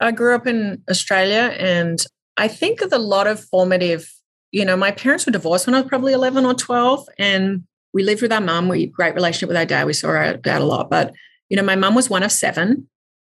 I 0.00 0.10
grew 0.10 0.34
up 0.34 0.46
in 0.46 0.82
Australia 0.90 1.54
and 1.58 2.04
I 2.36 2.48
think 2.48 2.80
of 2.80 2.92
a 2.92 2.98
lot 2.98 3.26
of 3.26 3.44
formative 3.44 4.10
you 4.52 4.64
know, 4.66 4.76
my 4.76 4.90
parents 4.90 5.26
were 5.26 5.32
divorced 5.32 5.66
when 5.66 5.74
I 5.74 5.80
was 5.80 5.88
probably 5.88 6.12
11 6.12 6.44
or 6.44 6.54
12, 6.54 7.08
and 7.18 7.64
we 7.94 8.02
lived 8.02 8.22
with 8.22 8.32
our 8.32 8.40
mum. 8.40 8.68
We 8.68 8.86
great 8.86 9.14
relationship 9.14 9.48
with 9.48 9.56
our 9.56 9.64
dad. 9.64 9.86
We 9.86 9.94
saw 9.94 10.08
our 10.08 10.36
dad 10.36 10.60
a 10.60 10.64
lot, 10.64 10.90
but 10.90 11.14
you 11.48 11.56
know, 11.56 11.62
my 11.62 11.76
mum 11.76 11.94
was 11.94 12.08
one 12.08 12.22
of 12.22 12.30
seven. 12.30 12.88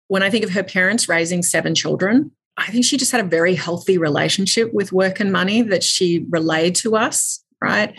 When 0.08 0.22
I 0.22 0.30
think 0.30 0.44
of 0.44 0.50
her 0.50 0.64
parents 0.64 1.08
raising 1.08 1.42
seven 1.42 1.74
children, 1.74 2.32
I 2.56 2.70
think 2.70 2.84
she 2.84 2.96
just 2.96 3.12
had 3.12 3.24
a 3.24 3.28
very 3.28 3.54
healthy 3.54 3.96
relationship 3.96 4.72
with 4.74 4.92
work 4.92 5.20
and 5.20 5.32
money 5.32 5.62
that 5.62 5.82
she 5.82 6.26
relayed 6.28 6.74
to 6.76 6.96
us, 6.96 7.42
right? 7.62 7.98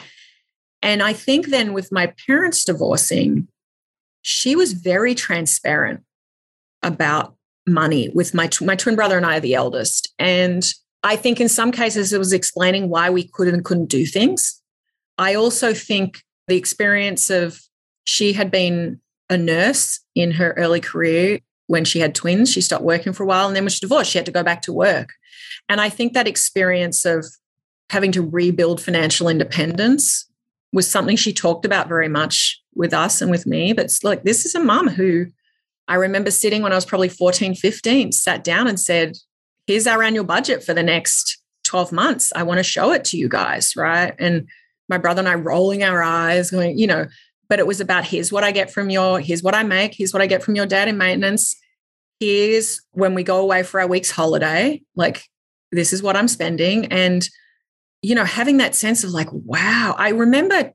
And 0.81 1.01
I 1.01 1.13
think 1.13 1.47
then 1.47 1.73
with 1.73 1.91
my 1.91 2.13
parents 2.27 2.65
divorcing, 2.65 3.47
she 4.21 4.55
was 4.55 4.73
very 4.73 5.15
transparent 5.15 6.01
about 6.83 7.35
money 7.65 8.09
with 8.13 8.33
my 8.33 8.49
my 8.61 8.75
twin 8.75 8.95
brother 8.95 9.17
and 9.17 9.25
I 9.25 9.37
are 9.37 9.39
the 9.39 9.55
eldest 9.55 10.13
and 10.19 10.69
I 11.03 11.15
think 11.15 11.41
in 11.41 11.49
some 11.49 11.71
cases 11.71 12.13
it 12.13 12.17
was 12.17 12.33
explaining 12.33 12.89
why 12.89 13.09
we 13.09 13.23
could 13.27 13.47
and 13.47 13.63
couldn't 13.63 13.89
do 13.89 14.05
things. 14.05 14.61
I 15.17 15.35
also 15.35 15.73
think 15.73 16.23
the 16.47 16.55
experience 16.55 17.29
of 17.29 17.61
she 18.05 18.33
had 18.33 18.49
been 18.49 18.99
a 19.29 19.37
nurse 19.37 19.99
in 20.15 20.31
her 20.31 20.53
early 20.53 20.79
career 20.79 21.39
when 21.67 21.85
she 21.85 21.99
had 21.99 22.15
twins. 22.15 22.51
She 22.51 22.61
stopped 22.61 22.83
working 22.83 23.13
for 23.13 23.23
a 23.23 23.25
while 23.25 23.47
and 23.47 23.55
then 23.55 23.63
when 23.63 23.69
she 23.69 23.79
divorced, 23.79 24.11
she 24.11 24.17
had 24.17 24.25
to 24.25 24.31
go 24.31 24.43
back 24.43 24.61
to 24.63 24.73
work. 24.73 25.09
And 25.69 25.79
I 25.81 25.89
think 25.89 26.13
that 26.13 26.27
experience 26.27 27.05
of 27.05 27.25
having 27.89 28.11
to 28.13 28.21
rebuild 28.21 28.81
financial 28.81 29.29
independence 29.29 30.27
was 30.71 30.89
something 30.89 31.15
she 31.15 31.33
talked 31.33 31.65
about 31.65 31.87
very 31.87 32.09
much 32.09 32.61
with 32.75 32.93
us 32.93 33.21
and 33.21 33.29
with 33.29 33.45
me. 33.45 33.73
But 33.73 33.91
like, 34.03 34.23
this 34.23 34.45
is 34.45 34.55
a 34.55 34.59
mum 34.59 34.87
who 34.87 35.27
I 35.87 35.95
remember 35.95 36.31
sitting 36.31 36.61
when 36.61 36.71
I 36.71 36.75
was 36.75 36.85
probably 36.85 37.09
14, 37.09 37.55
15, 37.55 38.11
sat 38.11 38.43
down 38.43 38.67
and 38.67 38.79
said, 38.79 39.17
Here's 39.67 39.87
our 39.87 40.03
annual 40.03 40.25
budget 40.25 40.63
for 40.63 40.73
the 40.73 40.83
next 40.83 41.41
12 41.65 41.91
months. 41.91 42.33
I 42.35 42.43
want 42.43 42.59
to 42.59 42.63
show 42.63 42.91
it 42.91 43.05
to 43.05 43.17
you 43.17 43.29
guys. 43.29 43.75
Right. 43.75 44.13
And 44.19 44.47
my 44.89 44.97
brother 44.97 45.19
and 45.19 45.29
I 45.29 45.35
rolling 45.35 45.83
our 45.83 46.03
eyes, 46.03 46.51
going, 46.51 46.77
you 46.77 46.87
know, 46.87 47.07
but 47.49 47.59
it 47.59 47.67
was 47.67 47.79
about 47.79 48.05
here's 48.05 48.31
what 48.31 48.43
I 48.43 48.51
get 48.51 48.71
from 48.71 48.89
your, 48.89 49.19
here's 49.19 49.43
what 49.43 49.55
I 49.55 49.63
make, 49.63 49.93
here's 49.93 50.13
what 50.13 50.21
I 50.21 50.27
get 50.27 50.43
from 50.43 50.55
your 50.55 50.65
dad 50.65 50.87
in 50.87 50.97
maintenance. 50.97 51.55
Here's 52.19 52.81
when 52.91 53.13
we 53.13 53.23
go 53.23 53.37
away 53.37 53.63
for 53.63 53.79
our 53.79 53.87
week's 53.87 54.11
holiday, 54.11 54.81
like 54.95 55.23
this 55.71 55.93
is 55.93 56.03
what 56.03 56.15
I'm 56.15 56.27
spending. 56.27 56.85
And, 56.87 57.27
you 58.01 58.15
know, 58.15 58.25
having 58.25 58.57
that 58.57 58.75
sense 58.75 59.03
of 59.03 59.11
like, 59.11 59.29
wow, 59.31 59.95
I 59.97 60.09
remember 60.09 60.73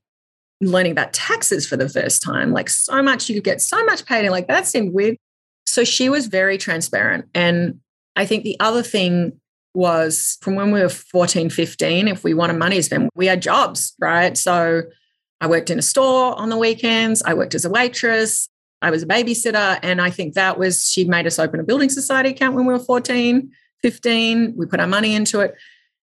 learning 0.61 0.93
about 0.93 1.13
taxes 1.13 1.67
for 1.67 1.77
the 1.77 1.89
first 1.89 2.23
time, 2.23 2.53
like 2.53 2.69
so 2.69 3.03
much 3.03 3.29
you 3.29 3.37
could 3.37 3.45
get 3.45 3.61
so 3.61 3.85
much 3.85 4.05
paid. 4.05 4.25
And 4.25 4.33
like 4.33 4.49
that 4.49 4.67
seemed 4.67 4.93
weird. 4.93 5.17
So 5.67 5.85
she 5.85 6.09
was 6.09 6.27
very 6.27 6.59
transparent. 6.59 7.27
And 7.35 7.81
I 8.19 8.27
think 8.27 8.45
the 8.45 8.59
other 8.61 8.83
thing 8.83 9.41
was 9.75 10.37
from 10.43 10.55
when 10.57 10.73
we 10.73 10.81
were 10.81 10.89
14, 10.89 11.49
15, 11.49 12.09
if 12.09 12.25
we 12.25 12.35
wanted 12.35 12.59
money 12.59 12.83
spend, 12.83 13.09
we 13.15 13.27
had 13.27 13.41
jobs, 13.41 13.95
right? 14.01 14.37
So 14.37 14.83
I 15.41 15.47
worked 15.47 15.71
in 15.71 15.79
a 15.79 15.83
store 15.83 16.39
on 16.39 16.51
the 16.51 16.57
weekends, 16.57 17.23
I 17.23 17.33
worked 17.33 17.55
as 17.55 17.65
a 17.65 17.71
waitress, 17.71 18.49
I 18.83 18.91
was 18.91 19.03
a 19.03 19.07
babysitter. 19.07 19.79
And 19.83 20.01
I 20.01 20.11
think 20.11 20.35
that 20.35 20.59
was, 20.59 20.85
she 20.85 21.05
made 21.05 21.27
us 21.27 21.39
open 21.39 21.61
a 21.61 21.65
building 21.65 21.89
society 21.89 22.31
account 22.31 22.55
when 22.55 22.67
we 22.67 22.73
were 22.73 22.79
14, 22.79 23.51
15. 23.83 24.55
We 24.57 24.67
put 24.67 24.81
our 24.81 24.87
money 24.87 25.15
into 25.15 25.41
it. 25.41 25.55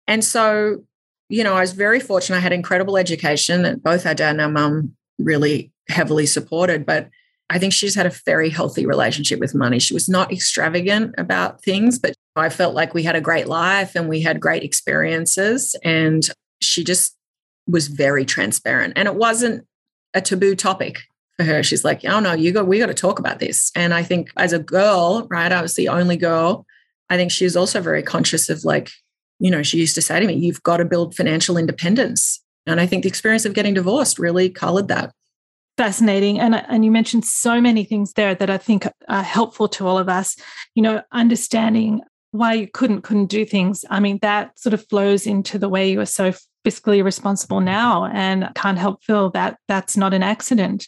And 0.07 0.23
so 0.23 0.83
you 1.29 1.43
know, 1.43 1.55
I 1.55 1.61
was 1.61 1.73
very 1.73 1.99
fortunate. 1.99 2.37
I 2.37 2.41
had 2.41 2.53
incredible 2.53 2.97
education 2.97 3.63
that 3.63 3.83
both 3.83 4.05
our 4.05 4.15
dad 4.15 4.31
and 4.31 4.41
our 4.41 4.49
mum 4.49 4.95
really 5.19 5.71
heavily 5.89 6.25
supported. 6.25 6.85
But 6.85 7.09
I 7.49 7.59
think 7.59 7.73
she's 7.73 7.95
had 7.95 8.05
a 8.05 8.15
very 8.25 8.49
healthy 8.49 8.85
relationship 8.85 9.39
with 9.39 9.55
money. 9.55 9.79
She 9.79 9.93
was 9.93 10.09
not 10.09 10.31
extravagant 10.31 11.15
about 11.17 11.63
things, 11.63 11.97
but 11.97 12.13
I 12.35 12.49
felt 12.49 12.75
like 12.75 12.93
we 12.93 13.03
had 13.03 13.15
a 13.15 13.21
great 13.21 13.47
life 13.47 13.95
and 13.95 14.09
we 14.09 14.21
had 14.21 14.41
great 14.41 14.63
experiences. 14.63 15.75
And 15.83 16.27
she 16.61 16.83
just 16.83 17.15
was 17.65 17.87
very 17.87 18.25
transparent. 18.25 18.93
And 18.95 19.07
it 19.07 19.15
wasn't 19.15 19.65
a 20.13 20.21
taboo 20.21 20.55
topic 20.55 20.99
for 21.37 21.45
her. 21.45 21.63
She's 21.63 21.85
like, 21.85 22.03
oh 22.03 22.19
no, 22.19 22.33
you 22.33 22.51
got 22.51 22.67
we 22.67 22.79
got 22.79 22.87
to 22.87 22.93
talk 22.93 23.19
about 23.19 23.39
this. 23.39 23.71
And 23.75 23.93
I 23.93 24.03
think 24.03 24.29
as 24.35 24.51
a 24.51 24.59
girl, 24.59 25.27
right, 25.29 25.51
I 25.51 25.61
was 25.61 25.75
the 25.75 25.87
only 25.87 26.17
girl. 26.17 26.65
I 27.09 27.15
think 27.15 27.31
she 27.31 27.45
was 27.45 27.55
also 27.55 27.81
very 27.81 28.03
conscious 28.03 28.49
of 28.49 28.65
like 28.65 28.91
you 29.39 29.51
know, 29.51 29.61
she 29.61 29.77
used 29.77 29.95
to 29.95 30.01
say 30.01 30.19
to 30.19 30.25
me, 30.25 30.33
you've 30.33 30.63
got 30.63 30.77
to 30.77 30.85
build 30.85 31.15
financial 31.15 31.57
independence. 31.57 32.41
And 32.65 32.81
I 32.81 32.85
think 32.85 33.03
the 33.03 33.09
experience 33.09 33.45
of 33.45 33.53
getting 33.53 33.75
divorced 33.75 34.19
really 34.19 34.49
colored 34.49 34.87
that. 34.87 35.13
Fascinating. 35.77 36.39
And, 36.39 36.55
uh, 36.55 36.63
and 36.67 36.83
you 36.83 36.91
mentioned 36.91 37.23
so 37.23 37.61
many 37.61 37.83
things 37.83 38.13
there 38.13 38.33
that 38.33 38.49
I 38.49 38.57
think 38.57 38.87
are 39.07 39.23
helpful 39.23 39.67
to 39.69 39.87
all 39.87 39.99
of 39.99 40.09
us. 40.09 40.35
You 40.73 40.81
know, 40.81 41.01
understanding 41.11 42.01
why 42.31 42.53
you 42.53 42.67
couldn't 42.67 43.03
couldn't 43.03 43.27
do 43.27 43.45
things. 43.45 43.85
I 43.89 43.99
mean, 43.99 44.19
that 44.21 44.57
sort 44.59 44.73
of 44.73 44.87
flows 44.87 45.27
into 45.27 45.59
the 45.59 45.69
way 45.69 45.91
you 45.91 46.01
are 46.01 46.05
so 46.05 46.33
fiscally 46.65 47.03
responsible 47.03 47.61
now 47.61 48.05
and 48.05 48.49
can't 48.55 48.77
help 48.77 49.03
feel 49.03 49.29
that 49.31 49.57
that's 49.67 49.95
not 49.95 50.13
an 50.13 50.23
accident. 50.23 50.87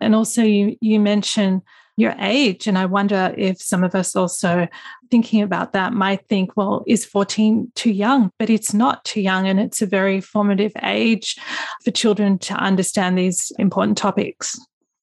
And 0.00 0.14
also 0.14 0.42
you 0.42 0.76
you 0.80 1.00
mentioned 1.00 1.62
your 1.98 2.14
age. 2.20 2.68
And 2.68 2.78
I 2.78 2.86
wonder 2.86 3.34
if 3.36 3.60
some 3.60 3.82
of 3.82 3.92
us 3.96 4.14
also 4.14 4.68
thinking 5.10 5.42
about 5.42 5.72
that 5.72 5.92
might 5.92 6.24
think, 6.28 6.56
well, 6.56 6.84
is 6.86 7.04
14 7.04 7.72
too 7.74 7.90
young? 7.90 8.30
But 8.38 8.50
it's 8.50 8.72
not 8.72 9.04
too 9.04 9.20
young. 9.20 9.48
And 9.48 9.58
it's 9.58 9.82
a 9.82 9.86
very 9.86 10.20
formative 10.20 10.70
age 10.84 11.36
for 11.84 11.90
children 11.90 12.38
to 12.38 12.54
understand 12.54 13.18
these 13.18 13.50
important 13.58 13.98
topics. 13.98 14.56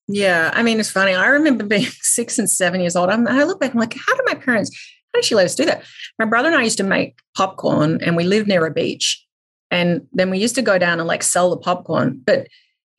Yeah. 0.07 0.51
I 0.53 0.63
mean, 0.63 0.79
it's 0.79 0.89
funny. 0.89 1.13
I 1.13 1.27
remember 1.27 1.63
being 1.67 1.87
six 1.99 2.39
and 2.39 2.49
seven 2.49 2.79
years 2.79 2.95
old. 2.95 3.09
I'm, 3.09 3.27
I 3.27 3.43
look 3.43 3.59
back, 3.59 3.73
I'm 3.73 3.79
like, 3.79 3.93
how 3.97 4.15
did 4.15 4.25
my 4.25 4.35
parents, 4.35 4.71
how 5.13 5.19
did 5.19 5.25
she 5.25 5.35
let 5.35 5.45
us 5.45 5.55
do 5.55 5.65
that? 5.65 5.83
My 6.17 6.25
brother 6.25 6.47
and 6.47 6.57
I 6.57 6.63
used 6.63 6.77
to 6.77 6.83
make 6.83 7.19
popcorn 7.35 8.01
and 8.03 8.15
we 8.15 8.23
lived 8.23 8.47
near 8.47 8.65
a 8.65 8.71
beach. 8.71 9.21
And 9.69 10.07
then 10.13 10.29
we 10.29 10.39
used 10.39 10.55
to 10.55 10.61
go 10.61 10.77
down 10.77 10.99
and 10.99 11.07
like 11.09 11.23
sell 11.23 11.49
the 11.49 11.57
popcorn. 11.57 12.21
But, 12.25 12.47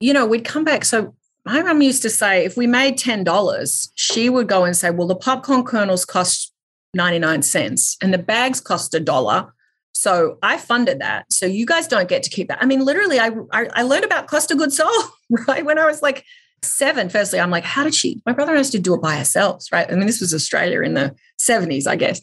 you 0.01 0.13
know, 0.13 0.27
we'd 0.27 0.45
come 0.45 0.65
back. 0.65 0.85
So 0.85 1.15
my 1.47 1.63
mum 1.63 1.81
used 1.81 2.03
to 2.03 2.11
say 2.11 2.45
if 2.45 2.57
we 2.57 2.67
made 2.67 2.99
$10, 2.99 3.91
she 3.95 4.29
would 4.29 4.49
go 4.49 4.65
and 4.65 4.77
say, 4.77 4.91
well, 4.91 5.07
the 5.07 5.15
popcorn 5.15 5.65
kernels 5.65 6.05
cost 6.05 6.53
99 6.95 7.43
cents 7.43 7.97
and 8.03 8.13
the 8.13 8.19
bags 8.19 8.61
cost 8.61 8.93
a 8.95 9.01
dollar. 9.01 9.55
So 9.93 10.39
I 10.43 10.59
funded 10.59 11.01
that. 11.01 11.33
So 11.33 11.47
you 11.47 11.65
guys 11.65 11.87
don't 11.87 12.09
get 12.09 12.25
to 12.25 12.31
keep 12.31 12.49
that. 12.49 12.59
I 12.61 12.67
mean, 12.67 12.85
literally, 12.85 13.21
I, 13.21 13.31
I, 13.53 13.69
I 13.75 13.83
learned 13.83 14.05
about 14.05 14.27
cost 14.27 14.51
of 14.51 14.59
goods 14.59 14.77
sold, 14.77 15.05
right? 15.49 15.65
When 15.65 15.79
I 15.79 15.87
was 15.87 16.03
like 16.03 16.25
seven, 16.63 17.09
firstly, 17.09 17.39
I'm 17.39 17.51
like, 17.51 17.65
how 17.65 17.85
did 17.85 17.95
she? 17.95 18.21
My 18.27 18.33
brother 18.33 18.51
and 18.51 18.59
I 18.59 18.61
used 18.61 18.73
to 18.73 18.81
do 18.81 18.95
it 18.95 19.01
by 19.01 19.17
ourselves, 19.17 19.69
right? 19.71 19.87
I 19.89 19.95
mean, 19.95 20.07
this 20.07 20.21
was 20.21 20.35
Australia 20.35 20.83
in 20.83 20.95
the 20.95 21.15
70s, 21.41 21.87
I 21.87 21.95
guess. 21.95 22.21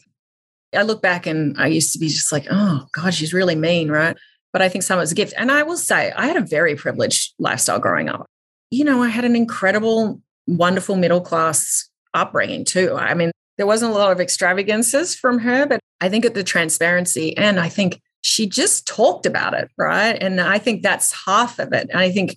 I 0.76 0.82
look 0.82 1.00
back 1.00 1.26
and 1.26 1.56
I 1.58 1.68
used 1.68 1.94
to 1.94 1.98
be 1.98 2.08
just 2.08 2.30
like, 2.30 2.46
oh, 2.50 2.86
God, 2.92 3.14
she's 3.14 3.32
really 3.32 3.54
mean, 3.54 3.90
right? 3.90 4.16
But 4.52 4.60
I 4.60 4.68
think 4.68 4.84
some 4.84 5.00
it's 5.00 5.12
a 5.12 5.14
gift. 5.14 5.32
And 5.38 5.50
I 5.50 5.62
will 5.62 5.78
say, 5.78 6.12
I 6.12 6.26
had 6.26 6.36
a 6.36 6.42
very 6.42 6.76
privileged 6.76 7.32
lifestyle 7.38 7.78
growing 7.78 8.10
up 8.10 8.26
you 8.70 8.84
know, 8.84 9.02
I 9.02 9.08
had 9.08 9.24
an 9.24 9.36
incredible, 9.36 10.20
wonderful 10.46 10.96
middle 10.96 11.20
class 11.20 11.88
upbringing 12.14 12.64
too. 12.64 12.96
I 12.96 13.14
mean, 13.14 13.30
there 13.56 13.66
wasn't 13.66 13.92
a 13.92 13.94
lot 13.94 14.12
of 14.12 14.20
extravagances 14.20 15.14
from 15.14 15.38
her, 15.38 15.66
but 15.66 15.80
I 16.00 16.08
think 16.08 16.24
at 16.24 16.34
the 16.34 16.44
transparency 16.44 17.36
and 17.36 17.60
I 17.60 17.68
think 17.68 18.00
she 18.22 18.48
just 18.48 18.86
talked 18.86 19.26
about 19.26 19.54
it, 19.54 19.70
right? 19.76 20.20
And 20.20 20.40
I 20.40 20.58
think 20.58 20.82
that's 20.82 21.12
half 21.26 21.58
of 21.58 21.72
it. 21.72 21.88
And 21.90 22.00
I 22.00 22.10
think 22.10 22.36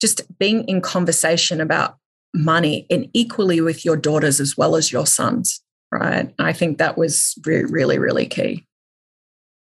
just 0.00 0.22
being 0.38 0.64
in 0.68 0.80
conversation 0.80 1.60
about 1.60 1.96
money 2.34 2.86
and 2.90 3.08
equally 3.14 3.60
with 3.60 3.84
your 3.84 3.96
daughters 3.96 4.38
as 4.38 4.56
well 4.56 4.76
as 4.76 4.92
your 4.92 5.06
sons, 5.06 5.60
right? 5.90 6.32
I 6.38 6.52
think 6.52 6.78
that 6.78 6.98
was 6.98 7.36
really, 7.44 7.98
really 7.98 8.26
key. 8.26 8.67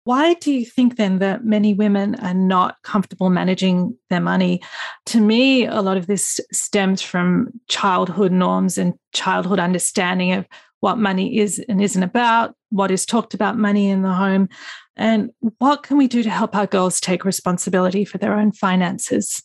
Why 0.04 0.34
do 0.34 0.52
you 0.52 0.66
think 0.66 0.96
then 0.96 1.18
that 1.20 1.44
many 1.44 1.72
women 1.72 2.14
are 2.16 2.34
not 2.34 2.76
comfortable 2.82 3.30
managing 3.30 3.96
their 4.10 4.20
money? 4.20 4.60
To 5.06 5.20
me, 5.20 5.64
a 5.64 5.80
lot 5.80 5.96
of 5.96 6.06
this 6.06 6.40
stems 6.52 7.00
from 7.00 7.48
childhood 7.68 8.30
norms 8.30 8.76
and 8.76 8.94
childhood 9.12 9.58
understanding 9.58 10.32
of 10.32 10.46
what 10.80 10.98
money 10.98 11.38
is 11.38 11.58
and 11.70 11.82
isn't 11.82 12.02
about, 12.02 12.54
what 12.68 12.90
is 12.90 13.06
talked 13.06 13.32
about 13.32 13.56
money 13.56 13.88
in 13.88 14.02
the 14.02 14.12
home, 14.12 14.50
and 14.96 15.30
what 15.58 15.82
can 15.82 15.96
we 15.96 16.06
do 16.06 16.22
to 16.22 16.28
help 16.28 16.54
our 16.54 16.66
girls 16.66 17.00
take 17.00 17.24
responsibility 17.24 18.04
for 18.04 18.18
their 18.18 18.34
own 18.34 18.52
finances? 18.52 19.42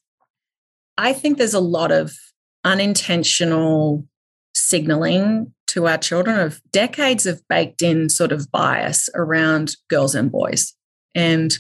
I 0.98 1.14
think 1.14 1.38
there's 1.38 1.54
a 1.54 1.62
lot 1.62 1.94
of 1.94 2.12
unintentional 2.66 4.06
signaling 4.54 5.54
to 5.70 5.88
our 5.88 5.98
children 5.98 6.40
of 6.40 6.62
decades 6.72 7.26
of 7.26 7.42
baked 7.48 7.82
in 7.82 8.10
sort 8.10 8.32
of 8.32 8.52
bias 8.52 9.10
around 9.16 9.76
girls 9.90 10.16
and 10.16 10.32
boys. 10.32 10.74
And 11.16 11.56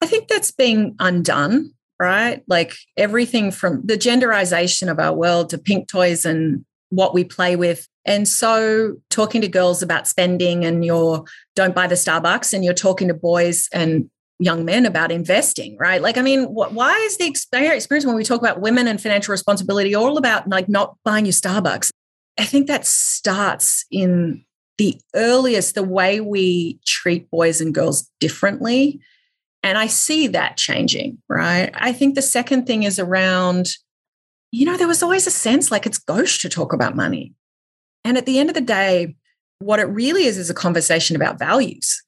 I 0.00 0.06
think 0.06 0.28
that's 0.28 0.52
being 0.52 0.94
undone, 0.98 1.72
right? 2.00 2.42
Like 2.46 2.74
everything 2.96 3.50
from 3.50 3.82
the 3.84 3.98
genderization 3.98 4.90
of 4.90 4.98
our 4.98 5.12
world 5.12 5.50
to 5.50 5.58
pink 5.58 5.88
toys 5.88 6.24
and 6.24 6.64
what 6.90 7.14
we 7.14 7.24
play 7.24 7.56
with. 7.56 7.86
And 8.04 8.26
so 8.26 8.96
talking 9.10 9.40
to 9.42 9.48
girls 9.48 9.82
about 9.82 10.08
spending 10.08 10.64
and 10.64 10.84
your 10.84 11.24
don't 11.56 11.74
buy 11.74 11.86
the 11.86 11.94
Starbucks 11.94 12.54
and 12.54 12.64
you're 12.64 12.74
talking 12.74 13.08
to 13.08 13.14
boys 13.14 13.68
and 13.72 14.08
young 14.38 14.64
men 14.64 14.86
about 14.86 15.10
investing, 15.10 15.76
right? 15.78 16.00
Like, 16.00 16.16
I 16.16 16.22
mean, 16.22 16.44
wh- 16.44 16.72
why 16.72 16.96
is 16.98 17.18
the 17.18 17.26
experience 17.26 18.06
when 18.06 18.14
we 18.14 18.24
talk 18.24 18.40
about 18.40 18.60
women 18.60 18.86
and 18.86 19.00
financial 19.00 19.32
responsibility 19.32 19.94
all 19.94 20.16
about 20.16 20.48
like 20.48 20.68
not 20.68 20.96
buying 21.04 21.26
your 21.26 21.32
Starbucks? 21.32 21.90
I 22.38 22.44
think 22.44 22.66
that 22.68 22.86
starts 22.86 23.84
in 23.90 24.44
the 24.78 25.00
earliest, 25.14 25.74
the 25.74 25.82
way 25.82 26.20
we 26.20 26.78
treat 26.86 27.30
boys 27.30 27.60
and 27.60 27.74
girls 27.74 28.08
differently. 28.20 29.00
And 29.64 29.76
I 29.76 29.88
see 29.88 30.28
that 30.28 30.56
changing, 30.56 31.18
right? 31.28 31.70
I 31.74 31.92
think 31.92 32.14
the 32.14 32.22
second 32.22 32.66
thing 32.66 32.84
is 32.84 32.98
around, 32.98 33.70
you 34.52 34.64
know, 34.64 34.76
there 34.76 34.86
was 34.86 35.02
always 35.02 35.26
a 35.26 35.32
sense 35.32 35.70
like 35.70 35.84
it's 35.84 35.98
gauche 35.98 36.40
to 36.42 36.48
talk 36.48 36.72
about 36.72 36.94
money. 36.94 37.34
And 38.04 38.16
at 38.16 38.24
the 38.24 38.38
end 38.38 38.50
of 38.50 38.54
the 38.54 38.60
day, 38.60 39.16
what 39.58 39.80
it 39.80 39.84
really 39.84 40.24
is 40.24 40.38
is 40.38 40.48
a 40.48 40.54
conversation 40.54 41.16
about 41.16 41.40
values. 41.40 42.02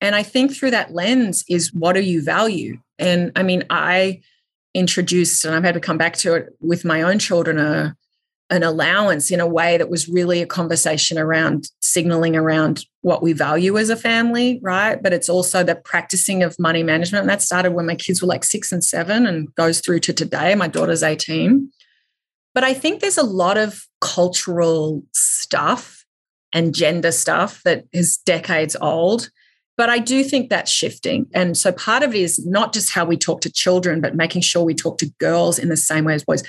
And 0.00 0.14
I 0.14 0.22
think 0.22 0.56
through 0.56 0.70
that 0.70 0.94
lens 0.94 1.44
is 1.48 1.74
what 1.74 1.92
do 1.92 2.00
you 2.00 2.22
value? 2.22 2.78
And 2.98 3.30
I 3.36 3.42
mean, 3.42 3.64
I 3.68 4.22
introduced, 4.72 5.44
and 5.44 5.54
I've 5.54 5.64
had 5.64 5.74
to 5.74 5.80
come 5.80 5.98
back 5.98 6.16
to 6.18 6.34
it 6.34 6.48
with 6.60 6.84
my 6.86 7.02
own 7.02 7.18
children, 7.18 7.58
a 7.58 7.94
an 8.50 8.64
allowance 8.64 9.30
in 9.30 9.38
a 9.38 9.46
way 9.46 9.78
that 9.78 9.88
was 9.88 10.08
really 10.08 10.42
a 10.42 10.46
conversation 10.46 11.18
around 11.18 11.68
signaling 11.80 12.36
around 12.36 12.84
what 13.02 13.22
we 13.22 13.32
value 13.32 13.78
as 13.78 13.90
a 13.90 13.96
family, 13.96 14.58
right? 14.62 15.00
But 15.00 15.12
it's 15.12 15.28
also 15.28 15.62
the 15.62 15.76
practicing 15.76 16.42
of 16.42 16.58
money 16.58 16.82
management. 16.82 17.22
And 17.22 17.30
that 17.30 17.42
started 17.42 17.72
when 17.72 17.86
my 17.86 17.94
kids 17.94 18.20
were 18.20 18.28
like 18.28 18.42
six 18.42 18.72
and 18.72 18.82
seven 18.82 19.24
and 19.24 19.54
goes 19.54 19.80
through 19.80 20.00
to 20.00 20.12
today. 20.12 20.54
My 20.56 20.66
daughter's 20.66 21.04
18. 21.04 21.70
But 22.52 22.64
I 22.64 22.74
think 22.74 23.00
there's 23.00 23.18
a 23.18 23.22
lot 23.22 23.56
of 23.56 23.86
cultural 24.00 25.02
stuff 25.12 26.04
and 26.52 26.74
gender 26.74 27.12
stuff 27.12 27.62
that 27.64 27.84
is 27.92 28.16
decades 28.18 28.76
old. 28.80 29.30
But 29.76 29.88
I 29.88 29.98
do 29.98 30.24
think 30.24 30.50
that's 30.50 30.70
shifting. 30.70 31.26
And 31.32 31.56
so 31.56 31.70
part 31.70 32.02
of 32.02 32.14
it 32.14 32.20
is 32.20 32.44
not 32.44 32.72
just 32.72 32.90
how 32.92 33.04
we 33.04 33.16
talk 33.16 33.40
to 33.42 33.52
children, 33.52 34.00
but 34.00 34.16
making 34.16 34.42
sure 34.42 34.64
we 34.64 34.74
talk 34.74 34.98
to 34.98 35.10
girls 35.20 35.58
in 35.58 35.68
the 35.68 35.76
same 35.76 36.04
way 36.04 36.14
as 36.14 36.24
boys. 36.24 36.42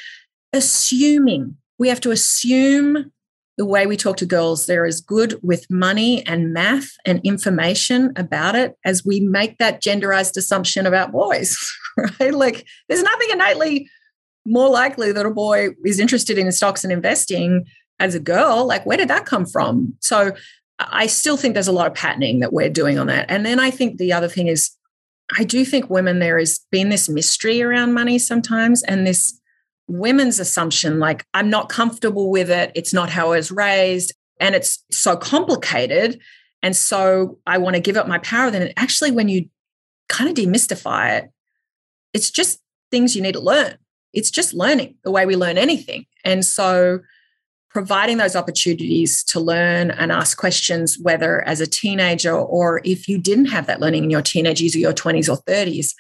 Assuming 0.51 1.55
we 1.81 1.89
have 1.89 2.00
to 2.00 2.11
assume 2.11 3.11
the 3.57 3.65
way 3.65 3.88
we 3.88 3.97
talk 3.97 4.15
to 4.17 4.25
girls, 4.27 4.67
they're 4.67 4.85
as 4.85 5.01
good 5.01 5.39
with 5.41 5.65
money 5.67 6.23
and 6.27 6.53
math 6.53 6.91
and 7.07 7.19
information 7.23 8.13
about 8.15 8.53
it 8.53 8.75
as 8.85 9.03
we 9.03 9.19
make 9.19 9.57
that 9.57 9.81
genderized 9.81 10.38
assumption 10.38 10.85
about 10.85 11.11
boys, 11.11 11.57
right? 12.19 12.35
Like 12.35 12.67
there's 12.88 13.01
nothing 13.01 13.29
innately 13.31 13.89
more 14.45 14.69
likely 14.69 15.11
that 15.11 15.25
a 15.25 15.31
boy 15.31 15.69
is 15.83 16.00
interested 16.00 16.38
in 16.38 16.51
stocks 16.51 16.83
and 16.83 16.93
investing 16.93 17.65
as 18.00 18.13
a 18.13 18.19
girl. 18.19 18.67
Like, 18.67 18.85
where 18.85 18.97
did 18.97 19.07
that 19.07 19.25
come 19.25 19.47
from? 19.47 19.95
So 20.01 20.33
I 20.77 21.07
still 21.07 21.35
think 21.35 21.55
there's 21.55 21.67
a 21.67 21.71
lot 21.71 21.88
of 21.88 21.95
patterning 21.95 22.41
that 22.41 22.53
we're 22.53 22.69
doing 22.69 23.00
on 23.00 23.07
that. 23.07 23.25
And 23.27 23.43
then 23.43 23.59
I 23.59 23.71
think 23.71 23.97
the 23.97 24.13
other 24.13 24.27
thing 24.27 24.45
is, 24.45 24.69
I 25.35 25.45
do 25.45 25.65
think 25.65 25.89
women, 25.89 26.19
there 26.19 26.38
has 26.38 26.59
been 26.71 26.89
this 26.89 27.09
mystery 27.09 27.63
around 27.63 27.93
money 27.93 28.19
sometimes 28.19 28.83
and 28.83 29.07
this 29.07 29.40
women's 29.88 30.39
assumption 30.39 31.00
like, 31.00 31.25
I'm 31.33 31.50
not 31.50 31.69
comfortable 31.69 32.29
with 32.29 32.50
it. 32.50 32.71
It's 32.75 32.93
not 32.93 33.09
how 33.09 33.27
I 33.27 33.38
was 33.38 33.51
raised. 33.51 34.13
And 34.39 34.55
it's 34.55 34.83
so 34.91 35.15
complicated. 35.15 36.19
And 36.63 36.75
so 36.75 37.39
I 37.45 37.57
want 37.57 37.75
to 37.75 37.81
give 37.81 37.97
up 37.97 38.07
my 38.07 38.19
power. 38.19 38.51
Then 38.51 38.71
actually, 38.77 39.11
when 39.11 39.29
you 39.29 39.50
kind 40.09 40.29
of 40.29 40.35
demystify 40.35 41.17
it, 41.17 41.31
it's 42.13 42.31
just 42.31 42.59
things 42.91 43.15
you 43.15 43.21
need 43.21 43.33
to 43.33 43.39
learn. 43.39 43.77
It's 44.13 44.31
just 44.31 44.53
learning 44.53 44.95
the 45.03 45.11
way 45.11 45.25
we 45.25 45.35
learn 45.35 45.57
anything. 45.57 46.05
And 46.25 46.45
so 46.45 47.00
providing 47.69 48.17
those 48.17 48.35
opportunities 48.35 49.23
to 49.23 49.39
learn 49.39 49.91
and 49.91 50.11
ask 50.11 50.38
questions, 50.38 51.00
whether 51.01 51.41
as 51.47 51.61
a 51.61 51.67
teenager 51.67 52.35
or 52.35 52.81
if 52.83 53.07
you 53.07 53.17
didn't 53.17 53.45
have 53.45 53.65
that 53.67 53.79
learning 53.79 54.03
in 54.03 54.09
your 54.09 54.21
teenage 54.21 54.59
years 54.59 54.75
or 54.75 54.79
your 54.79 54.93
20s 54.93 55.29
or 55.29 55.41
30s, 55.43 55.93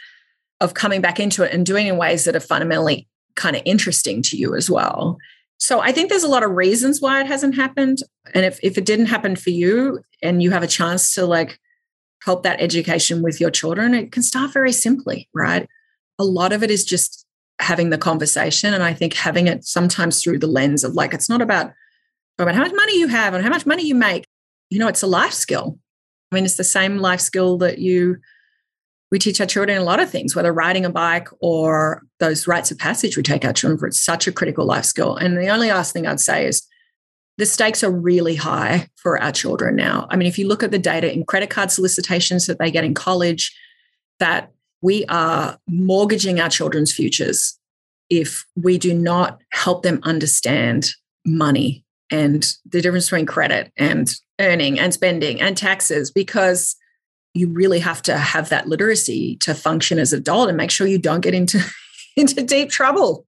of 0.59 0.75
coming 0.75 1.01
back 1.01 1.19
into 1.19 1.43
it 1.43 1.51
and 1.51 1.65
doing 1.65 1.87
it 1.87 1.93
in 1.93 1.97
ways 1.97 2.25
that 2.25 2.35
are 2.35 2.41
fundamentally 2.41 3.07
kind 3.41 3.55
of 3.55 3.61
interesting 3.65 4.21
to 4.21 4.37
you 4.37 4.55
as 4.55 4.69
well. 4.69 5.17
So 5.57 5.79
I 5.79 5.91
think 5.91 6.09
there's 6.09 6.23
a 6.23 6.29
lot 6.29 6.43
of 6.43 6.51
reasons 6.51 7.01
why 7.01 7.21
it 7.21 7.27
hasn't 7.27 7.55
happened. 7.55 7.99
And 8.33 8.45
if, 8.45 8.59
if 8.63 8.77
it 8.77 8.85
didn't 8.85 9.07
happen 9.07 9.35
for 9.35 9.49
you 9.49 9.99
and 10.21 10.41
you 10.41 10.51
have 10.51 10.63
a 10.63 10.67
chance 10.67 11.13
to 11.15 11.25
like 11.25 11.59
help 12.23 12.43
that 12.43 12.61
education 12.61 13.21
with 13.21 13.41
your 13.41 13.51
children, 13.51 13.93
it 13.93 14.11
can 14.11 14.23
start 14.23 14.53
very 14.53 14.71
simply, 14.71 15.27
right? 15.33 15.67
A 16.19 16.23
lot 16.23 16.53
of 16.53 16.63
it 16.63 16.71
is 16.71 16.85
just 16.85 17.25
having 17.59 17.89
the 17.89 17.97
conversation. 17.97 18.73
And 18.73 18.83
I 18.83 18.93
think 18.93 19.13
having 19.13 19.47
it 19.47 19.63
sometimes 19.63 20.21
through 20.21 20.39
the 20.39 20.47
lens 20.47 20.83
of 20.83 20.93
like, 20.93 21.13
it's 21.13 21.29
not 21.29 21.41
about, 21.41 21.71
about 22.39 22.55
how 22.55 22.61
much 22.61 22.73
money 22.73 22.99
you 22.99 23.07
have 23.07 23.33
and 23.33 23.43
how 23.43 23.49
much 23.49 23.65
money 23.65 23.85
you 23.85 23.95
make. 23.95 24.25
You 24.69 24.79
know, 24.79 24.87
it's 24.87 25.03
a 25.03 25.07
life 25.07 25.33
skill. 25.33 25.77
I 26.31 26.35
mean, 26.35 26.45
it's 26.45 26.57
the 26.57 26.63
same 26.63 26.97
life 26.97 27.21
skill 27.21 27.57
that 27.59 27.77
you 27.77 28.17
we 29.11 29.19
teach 29.19 29.41
our 29.41 29.47
children 29.47 29.77
a 29.77 29.83
lot 29.83 29.99
of 29.99 30.09
things, 30.09 30.35
whether 30.35 30.53
riding 30.53 30.85
a 30.85 30.89
bike 30.89 31.27
or 31.41 32.01
those 32.19 32.47
rites 32.47 32.71
of 32.71 32.79
passage 32.79 33.17
we 33.17 33.23
take 33.23 33.43
our 33.43 33.53
children 33.53 33.77
for. 33.77 33.87
It's 33.87 33.99
such 33.99 34.25
a 34.25 34.31
critical 34.31 34.65
life 34.65 34.85
skill. 34.85 35.17
And 35.17 35.37
the 35.37 35.49
only 35.49 35.69
last 35.69 35.91
thing 35.91 36.07
I'd 36.07 36.21
say 36.21 36.47
is 36.47 36.65
the 37.37 37.45
stakes 37.45 37.83
are 37.83 37.91
really 37.91 38.35
high 38.35 38.87
for 38.95 39.21
our 39.21 39.31
children 39.31 39.75
now. 39.75 40.07
I 40.09 40.15
mean, 40.15 40.27
if 40.27 40.37
you 40.37 40.47
look 40.47 40.63
at 40.63 40.71
the 40.71 40.79
data 40.79 41.11
in 41.11 41.25
credit 41.25 41.49
card 41.49 41.71
solicitations 41.71 42.45
that 42.45 42.57
they 42.57 42.71
get 42.71 42.85
in 42.85 42.93
college, 42.93 43.53
that 44.19 44.51
we 44.81 45.05
are 45.05 45.57
mortgaging 45.67 46.39
our 46.39 46.49
children's 46.49 46.93
futures 46.93 47.57
if 48.09 48.45
we 48.55 48.77
do 48.77 48.93
not 48.93 49.41
help 49.51 49.83
them 49.83 49.99
understand 50.03 50.91
money 51.25 51.83
and 52.11 52.55
the 52.65 52.81
difference 52.81 53.05
between 53.05 53.25
credit 53.25 53.71
and 53.77 54.13
earning 54.39 54.79
and 54.79 54.93
spending 54.93 55.41
and 55.41 55.55
taxes 55.55 56.11
because 56.11 56.75
you 57.33 57.47
really 57.47 57.79
have 57.79 58.01
to 58.03 58.17
have 58.17 58.49
that 58.49 58.67
literacy 58.67 59.37
to 59.37 59.53
function 59.53 59.99
as 59.99 60.13
an 60.13 60.19
adult 60.19 60.49
and 60.49 60.57
make 60.57 60.71
sure 60.71 60.87
you 60.87 60.99
don't 60.99 61.21
get 61.21 61.33
into 61.33 61.59
into 62.17 62.41
deep 62.43 62.69
trouble 62.69 63.25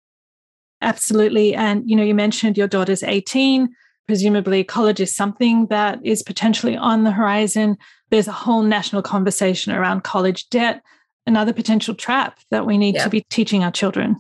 absolutely 0.82 1.56
and 1.56 1.90
you 1.90 1.96
know 1.96 2.04
you 2.04 2.14
mentioned 2.14 2.58
your 2.58 2.68
daughter's 2.68 3.04
18 3.04 3.70
presumably 4.06 4.64
college 4.64 5.00
is 5.00 5.16
something 5.16 5.68
that 5.68 6.00
is 6.04 6.22
potentially 6.22 6.76
on 6.76 7.04
the 7.04 7.12
horizon 7.12 7.78
there's 8.10 8.28
a 8.28 8.34
whole 8.34 8.62
national 8.62 9.02
conversation 9.02 9.72
around 9.72 10.04
college 10.04 10.50
debt 10.50 10.84
another 11.26 11.54
potential 11.54 11.96
trap 11.96 12.40
that 12.52 12.66
we 12.66 12.78
need 12.78 12.96
yeah. 12.96 13.04
to 13.04 13.10
be 13.10 13.24
teaching 13.30 13.64
our 13.64 13.72
children. 13.72 14.18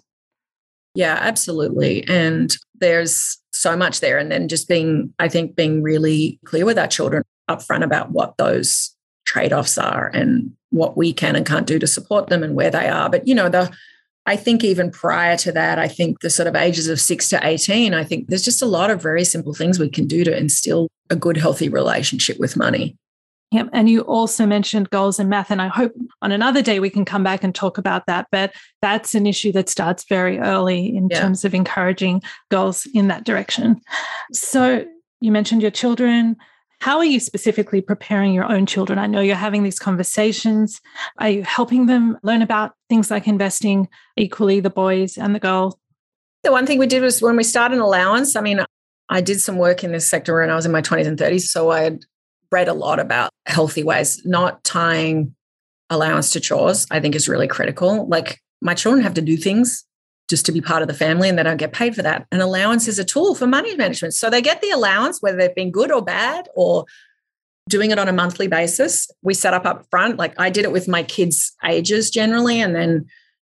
Yeah, 0.95 1.17
absolutely. 1.19 2.07
And 2.07 2.55
there's 2.75 3.37
so 3.51 3.75
much 3.75 3.99
there. 3.99 4.17
And 4.17 4.31
then 4.31 4.47
just 4.47 4.67
being, 4.67 5.13
I 5.19 5.27
think, 5.27 5.55
being 5.55 5.81
really 5.81 6.39
clear 6.45 6.65
with 6.65 6.77
our 6.77 6.87
children 6.87 7.23
upfront 7.49 7.83
about 7.83 8.11
what 8.11 8.37
those 8.37 8.92
trade 9.25 9.53
offs 9.53 9.77
are 9.77 10.07
and 10.07 10.51
what 10.69 10.97
we 10.97 11.13
can 11.13 11.35
and 11.35 11.45
can't 11.45 11.67
do 11.67 11.79
to 11.79 11.87
support 11.87 12.27
them 12.27 12.43
and 12.43 12.55
where 12.55 12.71
they 12.71 12.87
are. 12.87 13.09
But, 13.09 13.27
you 13.27 13.35
know, 13.35 13.49
the, 13.49 13.71
I 14.25 14.35
think 14.35 14.63
even 14.63 14.89
prior 14.89 15.37
to 15.37 15.51
that, 15.51 15.79
I 15.79 15.87
think 15.87 16.21
the 16.21 16.29
sort 16.29 16.47
of 16.47 16.55
ages 16.55 16.87
of 16.87 16.99
six 16.99 17.29
to 17.29 17.39
18, 17.45 17.93
I 17.93 18.03
think 18.03 18.27
there's 18.27 18.43
just 18.43 18.61
a 18.61 18.67
lot 18.67 18.89
of 18.89 19.01
very 19.01 19.23
simple 19.23 19.53
things 19.53 19.79
we 19.79 19.89
can 19.89 20.07
do 20.07 20.23
to 20.23 20.35
instill 20.35 20.87
a 21.09 21.15
good, 21.15 21.37
healthy 21.37 21.69
relationship 21.69 22.39
with 22.39 22.57
money. 22.57 22.97
Yep. 23.51 23.69
And 23.71 23.87
you 23.87 24.01
also 24.01 24.47
mentioned 24.47 24.89
goals 24.89 25.19
in 25.19 25.29
math. 25.29 25.51
And 25.51 25.61
I 25.61 25.67
hope 25.67 25.93
on 26.23 26.31
another 26.31 26.63
day 26.63 26.79
we 26.79 26.89
can 26.89 27.05
come 27.05 27.23
back 27.23 27.43
and 27.43 27.53
talk 27.53 27.77
about 27.77 28.07
that. 28.07 28.25
But 28.31 28.53
that's 28.81 29.13
an 29.13 29.27
issue 29.27 29.51
that 29.51 29.69
starts 29.69 30.05
very 30.09 30.39
early 30.39 30.95
in 30.95 31.07
yeah. 31.11 31.21
terms 31.21 31.45
of 31.45 31.53
encouraging 31.53 32.23
goals 32.49 32.87
in 32.95 33.09
that 33.09 33.25
direction. 33.25 33.79
So 34.31 34.85
you 35.21 35.31
mentioned 35.31 35.61
your 35.61 35.69
children. 35.69 36.35
How 36.83 36.97
are 36.97 37.05
you 37.05 37.21
specifically 37.21 37.79
preparing 37.79 38.33
your 38.33 38.51
own 38.51 38.65
children? 38.65 38.99
I 38.99 39.07
know 39.07 39.21
you're 39.21 39.37
having 39.37 39.63
these 39.63 39.79
conversations. 39.79 40.81
Are 41.17 41.29
you 41.29 41.43
helping 41.43 41.85
them 41.85 42.17
learn 42.23 42.41
about 42.41 42.73
things 42.89 43.09
like 43.09 43.25
investing 43.25 43.87
equally, 44.17 44.59
the 44.59 44.69
boys 44.69 45.17
and 45.17 45.33
the 45.33 45.39
girls? 45.39 45.77
The 46.43 46.51
one 46.51 46.65
thing 46.65 46.79
we 46.79 46.87
did 46.87 47.01
was 47.01 47.21
when 47.21 47.37
we 47.37 47.45
started 47.45 47.75
an 47.75 47.79
allowance, 47.79 48.35
I 48.35 48.41
mean, 48.41 48.59
I 49.07 49.21
did 49.21 49.39
some 49.39 49.55
work 49.55 49.85
in 49.85 49.93
this 49.93 50.09
sector 50.09 50.37
when 50.37 50.49
I 50.49 50.55
was 50.55 50.65
in 50.65 50.73
my 50.73 50.81
20s 50.81 51.07
and 51.07 51.17
30s. 51.17 51.43
So 51.43 51.71
I 51.71 51.83
had 51.83 52.03
read 52.51 52.67
a 52.67 52.73
lot 52.73 52.99
about 52.99 53.29
healthy 53.45 53.83
ways, 53.83 54.21
not 54.25 54.61
tying 54.65 55.33
allowance 55.89 56.31
to 56.33 56.41
chores, 56.41 56.85
I 56.91 56.99
think 56.99 57.15
is 57.15 57.29
really 57.29 57.47
critical. 57.47 58.09
Like 58.09 58.41
my 58.61 58.73
children 58.73 59.01
have 59.03 59.13
to 59.13 59.21
do 59.21 59.37
things 59.37 59.85
just 60.29 60.45
to 60.45 60.51
be 60.51 60.61
part 60.61 60.81
of 60.81 60.87
the 60.87 60.93
family 60.93 61.29
and 61.29 61.37
they 61.37 61.43
don't 61.43 61.57
get 61.57 61.73
paid 61.73 61.95
for 61.95 62.01
that. 62.01 62.25
An 62.31 62.41
allowance 62.41 62.87
is 62.87 62.99
a 62.99 63.03
tool 63.03 63.35
for 63.35 63.45
money 63.45 63.75
management. 63.75 64.13
So 64.13 64.29
they 64.29 64.41
get 64.41 64.61
the 64.61 64.69
allowance, 64.69 65.21
whether 65.21 65.37
they've 65.37 65.55
been 65.55 65.71
good 65.71 65.91
or 65.91 66.01
bad 66.01 66.47
or 66.55 66.85
doing 67.69 67.91
it 67.91 67.99
on 67.99 68.07
a 68.07 68.13
monthly 68.13 68.47
basis. 68.47 69.09
We 69.21 69.33
set 69.33 69.53
up 69.53 69.65
up 69.65 69.85
front. 69.89 70.17
Like 70.17 70.33
I 70.39 70.49
did 70.49 70.65
it 70.65 70.71
with 70.71 70.87
my 70.87 71.03
kids' 71.03 71.53
ages 71.63 72.09
generally. 72.09 72.61
And 72.61 72.75
then 72.75 73.05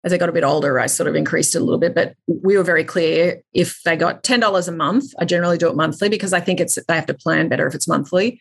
as 0.05 0.13
I 0.13 0.19
got 0.19 0.29
a 0.29 0.33
bit 0.33 0.45
older, 0.45 0.81
I 0.81 0.87
sort 0.87 1.09
of 1.09 1.15
increased 1.15 1.55
it 1.55 1.61
a 1.61 1.65
little 1.65 1.79
bit. 1.79 1.95
But 1.95 2.15
we 2.27 2.57
were 2.57 2.63
very 2.63 2.85
clear 2.85 3.43
if 3.53 3.83
they 3.85 3.97
got 3.97 4.23
$10 4.23 4.69
a 4.69 4.73
month, 4.73 5.13
I 5.19 5.25
generally 5.25 5.59
do 5.59 5.69
it 5.69 5.77
monthly 5.77 6.09
because 6.09 6.33
I 6.33 6.41
think 6.41 6.61
it's 6.61 6.79
they 6.89 6.95
have 6.95 7.07
to 7.07 7.15
plan 7.15 7.49
better 7.49 7.67
if 7.67 7.75
it's 7.75 7.89
monthly 7.89 8.41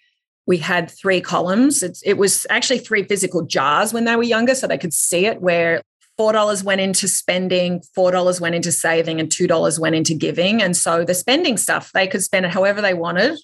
we 0.49 0.57
had 0.57 0.89
three 0.89 1.21
columns. 1.21 1.83
It's, 1.83 2.01
it 2.01 2.13
was 2.13 2.47
actually 2.49 2.79
three 2.79 3.03
physical 3.03 3.43
jars 3.43 3.93
when 3.93 4.05
they 4.05 4.15
were 4.15 4.23
younger, 4.23 4.55
so 4.55 4.65
they 4.65 4.79
could 4.79 4.95
see 4.95 5.27
it 5.27 5.43
where 5.43 5.83
$4 6.19 6.63
went 6.63 6.81
into 6.81 7.07
spending, 7.07 7.81
$4 7.97 8.41
went 8.41 8.55
into 8.55 8.71
saving, 8.71 9.19
and 9.19 9.29
$2 9.29 9.79
went 9.79 9.95
into 9.95 10.13
giving. 10.13 10.61
And 10.61 10.75
so 10.75 11.05
the 11.05 11.13
spending 11.13 11.57
stuff, 11.57 11.91
they 11.93 12.07
could 12.07 12.23
spend 12.23 12.45
it 12.45 12.51
however 12.51 12.81
they 12.81 12.93
wanted, 12.93 13.39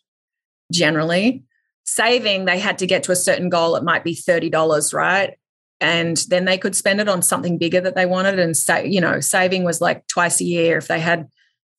generally. 0.71 1.43
Saving, 1.85 2.45
they 2.45 2.59
had 2.59 2.79
to 2.79 2.87
get 2.87 3.03
to 3.03 3.11
a 3.11 3.15
certain 3.15 3.49
goal. 3.49 3.75
It 3.75 3.83
might 3.83 4.03
be 4.03 4.15
$30, 4.15 4.93
right? 4.93 5.37
And 5.79 6.17
then 6.29 6.45
they 6.45 6.57
could 6.57 6.75
spend 6.75 6.99
it 6.99 7.07
on 7.07 7.21
something 7.21 7.57
bigger 7.57 7.79
that 7.81 7.95
they 7.95 8.05
wanted. 8.05 8.39
And 8.39 8.57
say, 8.57 8.87
you 8.87 8.99
know, 8.99 9.19
saving 9.19 9.63
was 9.63 9.81
like 9.81 10.05
twice 10.07 10.41
a 10.41 10.45
year. 10.45 10.77
If 10.77 10.87
they 10.87 10.99
had 10.99 11.29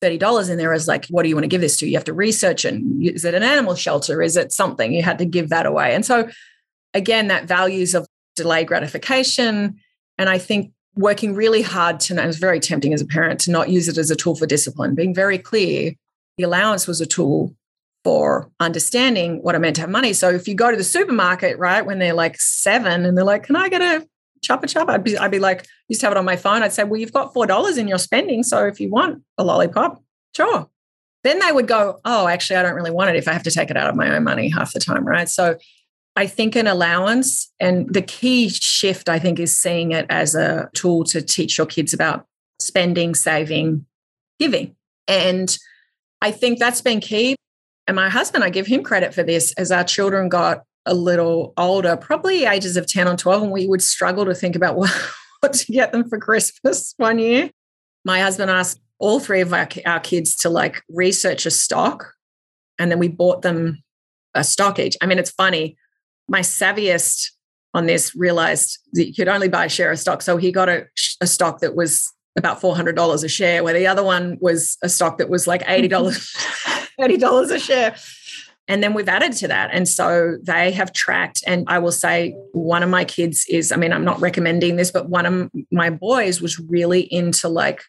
$30 0.02 0.50
in 0.50 0.58
there 0.58 0.72
is 0.72 0.86
like, 0.86 1.06
what 1.06 1.24
do 1.24 1.28
you 1.28 1.34
want 1.34 1.44
to 1.44 1.48
give 1.48 1.60
this 1.60 1.76
to? 1.78 1.86
You 1.86 1.96
have 1.96 2.04
to 2.04 2.12
research 2.12 2.64
and 2.64 3.02
is 3.02 3.24
it 3.24 3.34
an 3.34 3.42
animal 3.42 3.74
shelter? 3.74 4.22
Is 4.22 4.36
it 4.36 4.52
something? 4.52 4.92
You 4.92 5.02
had 5.02 5.18
to 5.18 5.24
give 5.24 5.48
that 5.48 5.66
away. 5.66 5.94
And 5.94 6.06
so, 6.06 6.28
again, 6.94 7.28
that 7.28 7.46
values 7.46 7.94
of 7.94 8.06
delay 8.36 8.64
gratification. 8.64 9.80
And 10.18 10.28
I 10.28 10.38
think 10.38 10.72
working 10.96 11.34
really 11.34 11.62
hard 11.62 12.00
to, 12.00 12.16
it 12.16 12.26
was 12.26 12.38
very 12.38 12.58
tempting 12.58 12.94
as 12.94 13.00
a 13.00 13.06
parent 13.06 13.40
to 13.40 13.50
not 13.50 13.68
use 13.68 13.88
it 13.88 13.98
as 13.98 14.10
a 14.10 14.16
tool 14.16 14.34
for 14.34 14.46
discipline, 14.46 14.94
being 14.94 15.14
very 15.14 15.38
clear 15.38 15.92
the 16.38 16.44
allowance 16.44 16.86
was 16.86 17.00
a 17.00 17.06
tool 17.06 17.54
for 18.04 18.50
understanding 18.60 19.42
what 19.42 19.54
it 19.54 19.58
meant 19.58 19.76
to 19.76 19.82
have 19.82 19.90
money. 19.90 20.12
So 20.12 20.30
if 20.30 20.46
you 20.46 20.54
go 20.54 20.70
to 20.70 20.76
the 20.76 20.84
supermarket, 20.84 21.58
right, 21.58 21.84
when 21.84 21.98
they're 21.98 22.14
like 22.14 22.38
seven 22.38 23.04
and 23.04 23.16
they're 23.16 23.24
like, 23.24 23.44
can 23.44 23.56
I 23.56 23.68
get 23.68 23.82
a 23.82 24.06
chopper 24.42 24.66
chopper. 24.66 24.92
I'd 24.92 25.04
be, 25.04 25.18
I'd 25.18 25.30
be 25.30 25.38
like, 25.38 25.66
used 25.88 26.00
to 26.00 26.06
have 26.06 26.12
it 26.12 26.18
on 26.18 26.24
my 26.24 26.36
phone. 26.36 26.62
I'd 26.62 26.72
say, 26.72 26.84
well, 26.84 27.00
you've 27.00 27.12
got 27.12 27.34
$4 27.34 27.78
in 27.78 27.88
your 27.88 27.98
spending. 27.98 28.42
So 28.42 28.66
if 28.66 28.80
you 28.80 28.90
want 28.90 29.22
a 29.38 29.44
lollipop, 29.44 30.02
sure. 30.34 30.68
Then 31.24 31.40
they 31.40 31.50
would 31.50 31.66
go, 31.66 31.98
oh, 32.04 32.28
actually, 32.28 32.56
I 32.56 32.62
don't 32.62 32.74
really 32.74 32.90
want 32.90 33.10
it 33.10 33.16
if 33.16 33.26
I 33.26 33.32
have 33.32 33.42
to 33.44 33.50
take 33.50 33.70
it 33.70 33.76
out 33.76 33.90
of 33.90 33.96
my 33.96 34.14
own 34.14 34.22
money 34.22 34.48
half 34.48 34.72
the 34.72 34.78
time. 34.78 35.04
Right. 35.04 35.28
So 35.28 35.56
I 36.16 36.26
think 36.26 36.56
an 36.56 36.66
allowance 36.66 37.52
and 37.60 37.92
the 37.92 38.00
key 38.00 38.48
shift, 38.48 39.08
I 39.08 39.18
think, 39.18 39.38
is 39.38 39.56
seeing 39.56 39.92
it 39.92 40.06
as 40.08 40.34
a 40.34 40.70
tool 40.74 41.04
to 41.04 41.20
teach 41.20 41.58
your 41.58 41.66
kids 41.66 41.92
about 41.92 42.26
spending, 42.58 43.14
saving, 43.14 43.84
giving. 44.38 44.74
And 45.06 45.56
I 46.22 46.30
think 46.30 46.58
that's 46.58 46.80
been 46.80 47.00
key. 47.00 47.36
And 47.86 47.94
my 47.94 48.08
husband, 48.08 48.44
I 48.44 48.50
give 48.50 48.66
him 48.66 48.82
credit 48.82 49.14
for 49.14 49.22
this 49.22 49.52
as 49.52 49.70
our 49.70 49.84
children 49.84 50.30
got 50.30 50.62
a 50.86 50.94
little 50.94 51.52
older, 51.58 51.96
probably 51.96 52.44
ages 52.44 52.76
of 52.76 52.86
10 52.86 53.08
or 53.08 53.16
12, 53.16 53.42
and 53.42 53.52
we 53.52 53.66
would 53.66 53.82
struggle 53.82 54.24
to 54.24 54.34
think 54.34 54.56
about 54.56 54.76
what, 54.76 54.90
what 55.40 55.52
to 55.52 55.72
get 55.72 55.92
them 55.92 56.08
for 56.08 56.18
Christmas 56.18 56.94
one 56.96 57.18
year. 57.18 57.50
My 58.04 58.20
husband 58.20 58.50
asked 58.50 58.80
all 58.98 59.20
three 59.20 59.42
of 59.42 59.52
our, 59.52 59.68
our 59.84 60.00
kids 60.00 60.34
to 60.36 60.48
like 60.48 60.82
research 60.88 61.44
a 61.44 61.50
stock, 61.50 62.14
and 62.78 62.90
then 62.90 62.98
we 62.98 63.08
bought 63.08 63.42
them 63.42 63.82
a 64.34 64.44
stock 64.44 64.78
each. 64.78 64.96
I 65.02 65.06
mean, 65.06 65.18
it's 65.18 65.30
funny. 65.30 65.76
My 66.28 66.40
savviest 66.40 67.30
on 67.74 67.86
this 67.86 68.14
realized 68.16 68.78
that 68.94 69.06
you 69.06 69.14
could 69.14 69.28
only 69.28 69.48
buy 69.48 69.66
a 69.66 69.68
share 69.68 69.90
of 69.90 69.98
stock. 69.98 70.22
So 70.22 70.36
he 70.38 70.50
got 70.50 70.68
a, 70.68 70.86
a 71.20 71.26
stock 71.26 71.60
that 71.60 71.76
was 71.76 72.12
about 72.36 72.60
$400 72.60 73.24
a 73.24 73.28
share, 73.28 73.62
where 73.62 73.74
the 73.74 73.86
other 73.86 74.02
one 74.02 74.38
was 74.40 74.76
a 74.82 74.88
stock 74.88 75.18
that 75.18 75.28
was 75.28 75.46
like 75.46 75.62
$80, 75.64 75.90
$80 77.00 77.54
a 77.54 77.58
share. 77.58 77.96
And 78.68 78.82
then 78.82 78.94
we've 78.94 79.08
added 79.08 79.32
to 79.34 79.48
that. 79.48 79.70
And 79.72 79.88
so 79.88 80.36
they 80.42 80.72
have 80.72 80.92
tracked. 80.92 81.42
And 81.46 81.64
I 81.68 81.78
will 81.78 81.92
say, 81.92 82.34
one 82.52 82.82
of 82.82 82.90
my 82.90 83.04
kids 83.04 83.46
is, 83.48 83.70
I 83.70 83.76
mean, 83.76 83.92
I'm 83.92 84.04
not 84.04 84.20
recommending 84.20 84.76
this, 84.76 84.90
but 84.90 85.08
one 85.08 85.26
of 85.26 85.50
my 85.70 85.90
boys 85.90 86.40
was 86.40 86.58
really 86.58 87.00
into 87.12 87.48
like 87.48 87.82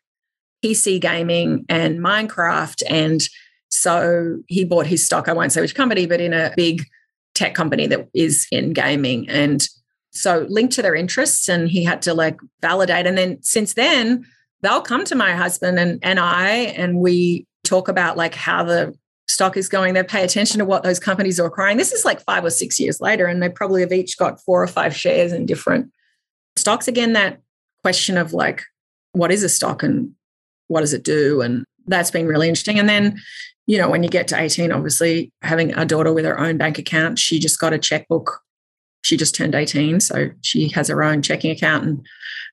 PC 0.63 1.01
gaming 1.01 1.65
and 1.67 1.99
Minecraft. 1.99 2.83
And 2.89 3.27
so 3.69 4.37
he 4.47 4.65
bought 4.65 4.85
his 4.85 5.05
stock, 5.05 5.27
I 5.27 5.33
won't 5.33 5.51
say 5.51 5.61
which 5.61 5.75
company, 5.75 6.05
but 6.05 6.21
in 6.21 6.33
a 6.33 6.53
big 6.55 6.83
tech 7.37 7.53
company 7.53 7.87
that 7.87 8.09
is 8.13 8.47
in 8.51 8.73
gaming. 8.73 9.29
And 9.29 9.67
so 10.11 10.45
linked 10.49 10.73
to 10.73 10.81
their 10.81 10.95
interests. 10.95 11.47
And 11.47 11.69
he 11.69 11.83
had 11.83 12.01
to 12.01 12.13
like 12.13 12.37
validate. 12.61 13.05
And 13.05 13.17
then 13.17 13.37
since 13.41 13.75
then, 13.75 14.25
they'll 14.61 14.81
come 14.81 15.05
to 15.05 15.15
my 15.15 15.33
husband 15.33 15.77
and, 15.77 15.99
and 16.01 16.19
I, 16.19 16.49
and 16.49 16.99
we 16.99 17.45
talk 17.63 17.87
about 17.87 18.17
like 18.17 18.33
how 18.33 18.63
the 18.63 18.93
stock 19.27 19.57
is 19.57 19.69
going, 19.69 19.93
they 19.93 20.03
pay 20.03 20.23
attention 20.23 20.57
to 20.59 20.65
what 20.65 20.83
those 20.83 20.99
companies 20.99 21.39
are 21.39 21.45
acquiring. 21.45 21.77
This 21.77 21.91
is 21.91 22.05
like 22.05 22.21
five 22.21 22.43
or 22.43 22.49
six 22.49 22.79
years 22.79 23.01
later, 23.01 23.25
and 23.25 23.43
they 23.43 23.49
probably 23.49 23.81
have 23.81 23.91
each 23.91 24.17
got 24.17 24.41
four 24.41 24.63
or 24.63 24.67
five 24.67 24.95
shares 24.95 25.33
in 25.33 25.45
different 25.45 25.91
stocks. 26.55 26.87
Again, 26.87 27.13
that 27.13 27.39
question 27.83 28.17
of 28.17 28.33
like, 28.33 28.63
what 29.11 29.31
is 29.31 29.43
a 29.43 29.49
stock 29.49 29.83
and 29.83 30.13
what 30.67 30.79
does 30.81 30.93
it 30.93 31.03
do? 31.03 31.41
And 31.41 31.65
that's 31.85 32.09
been 32.09 32.25
really 32.25 32.47
interesting. 32.47 32.79
And 32.79 32.89
then, 32.89 33.19
you 33.67 33.77
know, 33.77 33.89
when 33.89 34.01
you 34.01 34.09
get 34.09 34.27
to 34.29 34.39
18, 34.39 34.71
obviously 34.71 35.31
having 35.41 35.73
a 35.73 35.85
daughter 35.85 36.13
with 36.13 36.25
her 36.25 36.39
own 36.39 36.57
bank 36.57 36.79
account, 36.79 37.19
she 37.19 37.37
just 37.37 37.59
got 37.59 37.73
a 37.73 37.77
checkbook. 37.77 38.41
She 39.03 39.17
just 39.17 39.35
turned 39.35 39.53
18. 39.53 39.99
So 39.99 40.29
she 40.41 40.69
has 40.69 40.87
her 40.87 41.03
own 41.03 41.21
checking 41.21 41.51
account 41.51 41.85
and 41.85 42.05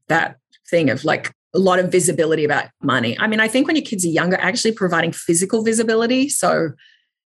that 0.09 0.37
thing 0.69 0.91
of 0.91 1.05
like 1.05 1.33
a 1.55 1.59
lot 1.59 1.79
of 1.79 1.91
visibility 1.91 2.45
about 2.45 2.67
money. 2.83 3.17
I 3.19 3.29
mean, 3.29 3.39
I 3.39 3.47
think 3.47 3.69
when 3.69 3.77
your 3.77 3.85
kids 3.85 4.05
are 4.05 4.09
younger, 4.09 4.37
actually 4.41 4.73
providing 4.73 5.13
physical 5.13 5.63
visibility. 5.63 6.29
So 6.29 6.71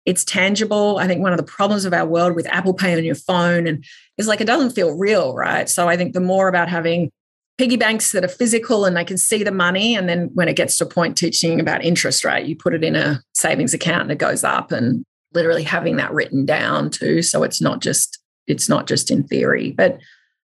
it's 0.06 0.24
tangible. 0.24 0.98
I 0.98 1.08
think 1.08 1.22
one 1.22 1.32
of 1.32 1.38
the 1.38 1.44
problems 1.44 1.86
of 1.86 1.94
our 1.94 2.08
world 2.08 2.36
with 2.36 2.48
Apple 2.48 2.74
Pay 2.74 2.98
on 2.98 3.04
your 3.04 3.16
phone 3.16 3.68
and 3.68 3.84
is 4.18 4.28
like 4.28 4.42
it 4.42 4.46
doesn't 4.46 4.72
feel 4.72 4.98
real, 4.98 5.36
right? 5.36 5.70
So 5.70 5.88
I 5.88 5.96
think 5.96 6.14
the 6.14 6.22
more 6.22 6.48
about 6.48 6.70
having 6.70 7.12
piggy 7.58 7.78
banks 7.78 8.12
that 8.12 8.24
are 8.24 8.30
physical 8.30 8.86
and 8.86 8.98
they 8.98 9.06
can 9.06 9.18
see 9.18 9.44
the 9.44 9.52
money. 9.52 9.96
And 9.96 10.10
then 10.10 10.30
when 10.34 10.48
it 10.48 10.56
gets 10.56 10.78
to 10.78 10.86
a 10.86 10.90
point 10.90 11.18
teaching 11.18 11.60
about 11.60 11.86
interest 11.86 12.26
rate, 12.26 12.48
you 12.48 12.56
put 12.56 12.74
it 12.74 12.84
in 12.84 12.96
a 12.96 13.22
savings 13.34 13.74
account 13.74 14.04
and 14.04 14.12
it 14.12 14.18
goes 14.18 14.44
up 14.44 14.72
and 14.72 15.06
literally 15.34 15.64
having 15.64 15.96
that 15.98 16.14
written 16.14 16.46
down 16.46 16.90
too. 16.90 17.22
So 17.22 17.44
it's 17.44 17.62
not 17.62 17.82
just 17.82 18.20
it's 18.48 18.70
not 18.70 18.88
just 18.88 19.10
in 19.10 19.24
theory, 19.24 19.72
but 19.72 19.98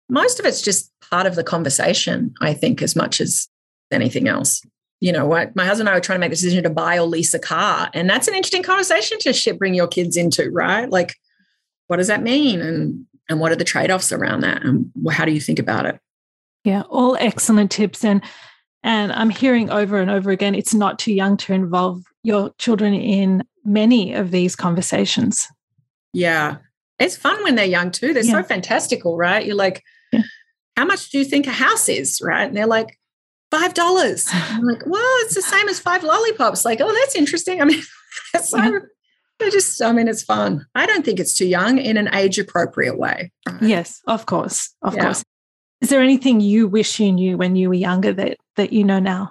most 0.08 0.40
of 0.40 0.46
it's 0.46 0.62
just 0.62 0.90
part 1.10 1.26
of 1.26 1.34
the 1.34 1.44
conversation, 1.44 2.34
I 2.40 2.54
think, 2.54 2.82
as 2.82 2.96
much 2.96 3.20
as 3.20 3.48
anything 3.90 4.26
else. 4.26 4.62
You 5.00 5.12
know 5.12 5.26
what? 5.26 5.54
My 5.54 5.64
husband 5.64 5.88
and 5.88 5.94
I 5.94 5.96
were 5.96 6.02
trying 6.02 6.16
to 6.16 6.20
make 6.20 6.30
the 6.30 6.36
decision 6.36 6.62
to 6.64 6.70
buy 6.70 6.98
or 6.98 7.06
lease 7.06 7.34
a 7.34 7.38
car. 7.38 7.90
And 7.94 8.08
that's 8.08 8.28
an 8.28 8.34
interesting 8.34 8.62
conversation 8.62 9.18
to 9.20 9.54
bring 9.54 9.74
your 9.74 9.86
kids 9.86 10.16
into, 10.16 10.50
right? 10.50 10.88
Like, 10.88 11.16
what 11.86 11.96
does 11.96 12.08
that 12.08 12.22
mean? 12.22 12.60
And 12.60 13.06
and 13.28 13.38
what 13.38 13.52
are 13.52 13.56
the 13.56 13.64
trade-offs 13.64 14.12
around 14.12 14.40
that? 14.40 14.64
And 14.64 14.90
how 15.10 15.24
do 15.24 15.32
you 15.32 15.40
think 15.40 15.58
about 15.58 15.86
it? 15.86 16.00
Yeah, 16.64 16.82
all 16.82 17.16
excellent 17.18 17.70
tips. 17.70 18.04
And 18.04 18.22
and 18.82 19.12
I'm 19.12 19.30
hearing 19.30 19.70
over 19.70 19.98
and 19.98 20.10
over 20.10 20.30
again, 20.30 20.54
it's 20.54 20.74
not 20.74 20.98
too 20.98 21.12
young 21.12 21.36
to 21.38 21.52
involve 21.52 22.02
your 22.22 22.50
children 22.58 22.94
in 22.94 23.44
many 23.64 24.14
of 24.14 24.30
these 24.30 24.56
conversations. 24.56 25.46
Yeah. 26.12 26.56
It's 26.98 27.16
fun 27.16 27.42
when 27.42 27.56
they're 27.56 27.66
young 27.66 27.90
too. 27.90 28.12
They're 28.14 28.24
yeah. 28.24 28.40
so 28.40 28.42
fantastical, 28.42 29.16
right? 29.16 29.44
You're 29.44 29.56
like, 29.56 29.82
yeah. 30.12 30.22
how 30.76 30.86
much 30.86 31.10
do 31.10 31.18
you 31.18 31.24
think 31.24 31.46
a 31.46 31.52
house 31.52 31.88
is? 31.88 32.20
Right. 32.22 32.48
And 32.48 32.56
they're 32.56 32.66
like, 32.66 32.98
five 33.50 33.74
dollars. 33.74 34.26
I'm 34.32 34.64
like, 34.64 34.82
well, 34.86 35.16
it's 35.22 35.34
the 35.34 35.42
same 35.42 35.68
as 35.68 35.80
five 35.80 36.02
lollipops. 36.02 36.64
Like, 36.64 36.80
oh, 36.80 36.92
that's 36.92 37.14
interesting. 37.14 37.60
I 37.60 37.64
mean, 37.64 37.82
so 38.42 38.58
yeah. 38.58 38.78
I 39.42 39.50
just, 39.50 39.80
I 39.82 39.92
mean, 39.92 40.08
it's 40.08 40.22
fun. 40.22 40.66
I 40.74 40.86
don't 40.86 41.04
think 41.04 41.18
it's 41.18 41.34
too 41.34 41.46
young 41.46 41.78
in 41.78 41.96
an 41.96 42.14
age 42.14 42.38
appropriate 42.38 42.98
way. 42.98 43.32
Right? 43.48 43.62
Yes, 43.62 44.00
of 44.06 44.26
course, 44.26 44.74
of 44.82 44.94
yeah. 44.94 45.04
course. 45.04 45.24
Is 45.80 45.88
there 45.88 46.02
anything 46.02 46.40
you 46.40 46.68
wish 46.68 47.00
you 47.00 47.12
knew 47.12 47.36
when 47.38 47.56
you 47.56 47.68
were 47.68 47.74
younger 47.74 48.12
that 48.12 48.38
that 48.56 48.72
you 48.72 48.84
know 48.84 48.98
now? 48.98 49.30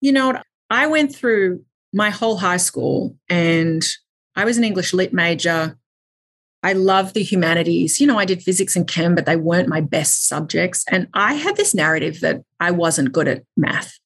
You 0.00 0.12
know, 0.12 0.40
I 0.70 0.86
went 0.86 1.14
through 1.14 1.64
my 1.92 2.10
whole 2.10 2.36
high 2.36 2.58
school 2.58 3.16
and 3.28 3.84
I 4.36 4.44
was 4.44 4.56
an 4.56 4.64
English 4.64 4.92
lit 4.92 5.12
major. 5.12 5.76
I 6.62 6.72
love 6.72 7.12
the 7.12 7.22
humanities. 7.22 8.00
You 8.00 8.06
know, 8.06 8.18
I 8.18 8.24
did 8.24 8.42
physics 8.42 8.76
and 8.76 8.86
chem, 8.86 9.14
but 9.14 9.26
they 9.26 9.36
weren't 9.36 9.68
my 9.68 9.80
best 9.80 10.28
subjects. 10.28 10.84
And 10.90 11.08
I 11.14 11.34
had 11.34 11.56
this 11.56 11.74
narrative 11.74 12.20
that 12.20 12.42
I 12.60 12.70
wasn't 12.70 13.12
good 13.12 13.28
at 13.28 13.42
math. 13.56 13.98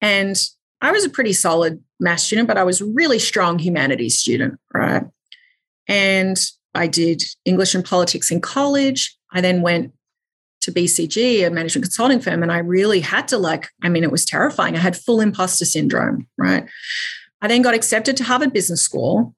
And 0.00 0.36
I 0.80 0.90
was 0.92 1.04
a 1.04 1.10
pretty 1.10 1.32
solid 1.32 1.82
math 2.00 2.20
student, 2.20 2.48
but 2.48 2.58
I 2.58 2.64
was 2.64 2.80
a 2.80 2.86
really 2.86 3.18
strong 3.18 3.58
humanities 3.58 4.18
student, 4.18 4.58
right? 4.72 5.04
And 5.86 6.38
I 6.74 6.86
did 6.86 7.22
English 7.44 7.74
and 7.74 7.84
politics 7.84 8.30
in 8.30 8.40
college. 8.40 9.16
I 9.32 9.40
then 9.40 9.62
went 9.62 9.92
to 10.60 10.72
BCG, 10.72 11.46
a 11.46 11.50
management 11.50 11.84
consulting 11.84 12.20
firm, 12.20 12.42
and 12.42 12.52
I 12.52 12.58
really 12.58 13.00
had 13.00 13.28
to 13.28 13.38
like, 13.38 13.68
I 13.82 13.88
mean, 13.88 14.02
it 14.02 14.10
was 14.10 14.24
terrifying. 14.24 14.76
I 14.76 14.80
had 14.80 14.96
full 14.96 15.20
imposter 15.20 15.64
syndrome, 15.64 16.26
right? 16.36 16.66
I 17.40 17.48
then 17.48 17.62
got 17.62 17.74
accepted 17.74 18.16
to 18.16 18.24
Harvard 18.24 18.52
Business 18.52 18.82
School, 18.82 19.34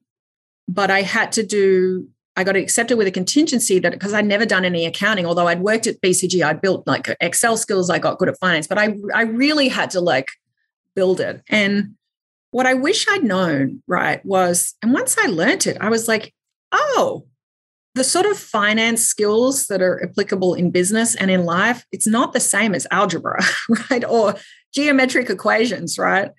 but 0.66 0.90
I 0.90 1.02
had 1.02 1.33
to 1.33 1.42
do 1.42 2.09
I 2.37 2.44
got 2.44 2.56
accepted 2.56 2.96
with 2.96 3.06
a 3.06 3.11
contingency 3.11 3.80
that 3.80 3.92
because 3.92 4.14
I'd 4.14 4.24
never 4.24 4.46
done 4.46 4.64
any 4.64 4.87
accounting, 4.87 5.26
although 5.26 5.48
I'd 5.48 5.61
worked 5.61 5.87
at 5.87 6.00
BCG, 6.00 6.42
I'd 6.42 6.62
built 6.62 6.87
like 6.87 7.14
Excel 7.20 7.56
skills, 7.56 7.90
I 7.90 7.98
got 7.98 8.18
good 8.18 8.28
at 8.28 8.38
finance, 8.38 8.66
but 8.66 8.78
I 8.78 8.96
I 9.14 9.22
really 9.22 9.68
had 9.68 9.90
to 9.90 10.00
like 10.00 10.30
build 10.94 11.20
it. 11.20 11.42
And 11.48 11.96
what 12.50 12.66
I 12.66 12.74
wish 12.74 13.06
I'd 13.09 13.24
known, 13.24 13.83
right, 13.87 14.24
was, 14.24 14.74
and 14.83 14.92
once 14.92 15.16
I 15.18 15.26
learned 15.26 15.66
it, 15.66 15.76
I 15.80 15.88
was 15.88 16.09
like, 16.09 16.35
oh, 16.72 17.26
the 18.00 18.04
sort 18.04 18.24
of 18.24 18.38
finance 18.38 19.04
skills 19.04 19.66
that 19.66 19.82
are 19.82 20.02
applicable 20.02 20.54
in 20.54 20.70
business 20.70 21.14
and 21.14 21.30
in 21.30 21.44
life, 21.44 21.84
it's 21.92 22.06
not 22.06 22.32
the 22.32 22.40
same 22.40 22.74
as 22.74 22.86
algebra, 22.90 23.44
right? 23.90 24.02
Or 24.08 24.36
geometric 24.72 25.28
equations, 25.28 25.98
right? 25.98 26.30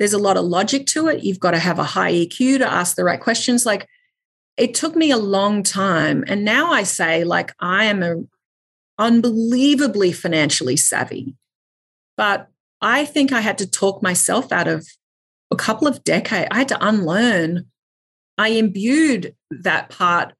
There's 0.00 0.12
a 0.12 0.18
lot 0.18 0.36
of 0.36 0.44
logic 0.44 0.86
to 0.86 1.06
it. 1.06 1.22
You've 1.22 1.38
got 1.38 1.52
to 1.52 1.60
have 1.60 1.78
a 1.78 1.84
high 1.84 2.12
EQ 2.12 2.58
to 2.58 2.68
ask 2.68 2.96
the 2.96 3.04
right 3.04 3.20
questions. 3.20 3.64
Like 3.64 3.86
it 4.56 4.74
took 4.74 4.96
me 4.96 5.12
a 5.12 5.16
long 5.16 5.62
time. 5.62 6.24
And 6.26 6.44
now 6.44 6.72
I 6.72 6.82
say, 6.82 7.22
like, 7.22 7.54
I 7.60 7.84
am 7.84 8.02
a, 8.02 8.16
unbelievably 8.98 10.10
financially 10.10 10.76
savvy. 10.76 11.36
But 12.16 12.48
I 12.80 13.04
think 13.04 13.30
I 13.30 13.40
had 13.40 13.58
to 13.58 13.70
talk 13.70 14.02
myself 14.02 14.50
out 14.50 14.66
of 14.66 14.84
a 15.52 15.54
couple 15.54 15.86
of 15.86 16.02
decades. 16.02 16.48
I 16.50 16.58
had 16.58 16.68
to 16.70 16.84
unlearn. 16.84 17.66
I 18.36 18.48
imbued 18.48 19.36
that 19.52 19.88
part 19.88 20.34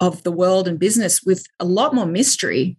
of 0.00 0.22
the 0.22 0.32
world 0.32 0.68
and 0.68 0.78
business 0.78 1.22
with 1.22 1.46
a 1.58 1.64
lot 1.64 1.94
more 1.94 2.06
mystery 2.06 2.76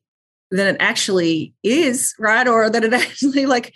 than 0.51 0.67
it 0.67 0.77
actually 0.79 1.53
is, 1.63 2.13
right? 2.19 2.47
Or 2.47 2.69
that 2.69 2.83
it 2.83 2.93
actually, 2.93 3.45
like, 3.45 3.73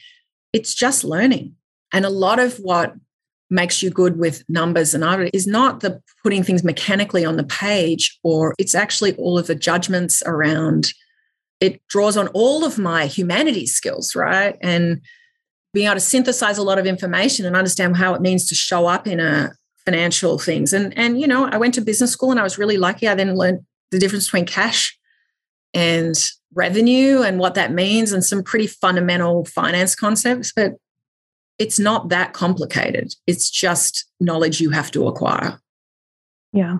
it's 0.53 0.73
just 0.73 1.03
learning. 1.03 1.55
And 1.93 2.05
a 2.05 2.09
lot 2.09 2.39
of 2.39 2.57
what 2.57 2.93
makes 3.49 3.83
you 3.83 3.89
good 3.89 4.17
with 4.17 4.43
numbers 4.47 4.93
and 4.93 5.03
art 5.03 5.29
is 5.33 5.45
not 5.45 5.81
the 5.81 6.01
putting 6.23 6.41
things 6.41 6.63
mechanically 6.63 7.25
on 7.25 7.35
the 7.35 7.43
page, 7.43 8.17
or 8.23 8.55
it's 8.57 8.75
actually 8.75 9.13
all 9.15 9.37
of 9.37 9.47
the 9.47 9.55
judgments 9.55 10.23
around 10.25 10.93
it 11.61 11.85
draws 11.87 12.17
on 12.17 12.27
all 12.29 12.65
of 12.65 12.79
my 12.79 13.05
humanities 13.05 13.75
skills, 13.75 14.15
right? 14.15 14.57
And 14.61 15.01
being 15.73 15.85
able 15.85 15.95
to 15.95 16.01
synthesize 16.01 16.57
a 16.57 16.63
lot 16.63 16.79
of 16.79 16.87
information 16.87 17.45
and 17.45 17.55
understand 17.55 17.95
how 17.95 18.13
it 18.15 18.21
means 18.21 18.47
to 18.47 18.55
show 18.55 18.87
up 18.87 19.07
in 19.07 19.19
a 19.19 19.51
financial 19.85 20.37
things. 20.37 20.73
And 20.73 20.97
and 20.97 21.19
you 21.19 21.27
know, 21.27 21.45
I 21.45 21.57
went 21.57 21.73
to 21.75 21.81
business 21.81 22.11
school 22.11 22.31
and 22.31 22.39
I 22.39 22.43
was 22.43 22.57
really 22.57 22.77
lucky. 22.77 23.07
I 23.07 23.15
then 23.15 23.35
learned 23.35 23.61
the 23.91 23.99
difference 23.99 24.27
between 24.27 24.45
cash 24.45 24.97
and 25.73 26.15
revenue 26.53 27.21
and 27.21 27.39
what 27.39 27.55
that 27.55 27.71
means 27.71 28.11
and 28.11 28.23
some 28.23 28.43
pretty 28.43 28.67
fundamental 28.67 29.45
finance 29.45 29.95
concepts. 29.95 30.51
But 30.53 30.73
it's 31.59 31.79
not 31.79 32.09
that 32.09 32.33
complicated. 32.33 33.13
It's 33.27 33.49
just 33.49 34.05
knowledge 34.19 34.59
you 34.59 34.71
have 34.71 34.91
to 34.91 35.07
acquire. 35.07 35.59
Yeah. 36.53 36.77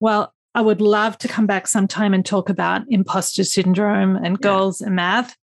Well, 0.00 0.34
I 0.54 0.62
would 0.62 0.80
love 0.80 1.16
to 1.18 1.28
come 1.28 1.46
back 1.46 1.68
sometime 1.68 2.12
and 2.12 2.26
talk 2.26 2.48
about 2.48 2.82
imposter 2.88 3.44
syndrome 3.44 4.16
and 4.16 4.36
yeah. 4.40 4.48
goals 4.48 4.80
and 4.80 4.96
math. 4.96 5.36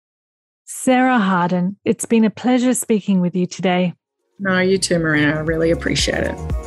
Sarah 0.64 1.18
Harden, 1.18 1.76
it's 1.84 2.06
been 2.06 2.24
a 2.24 2.30
pleasure 2.30 2.74
speaking 2.74 3.20
with 3.20 3.36
you 3.36 3.46
today. 3.46 3.94
No, 4.40 4.58
you 4.58 4.78
too, 4.78 4.98
Marina. 4.98 5.36
I 5.36 5.40
really 5.40 5.70
appreciate 5.70 6.24
it. 6.24 6.65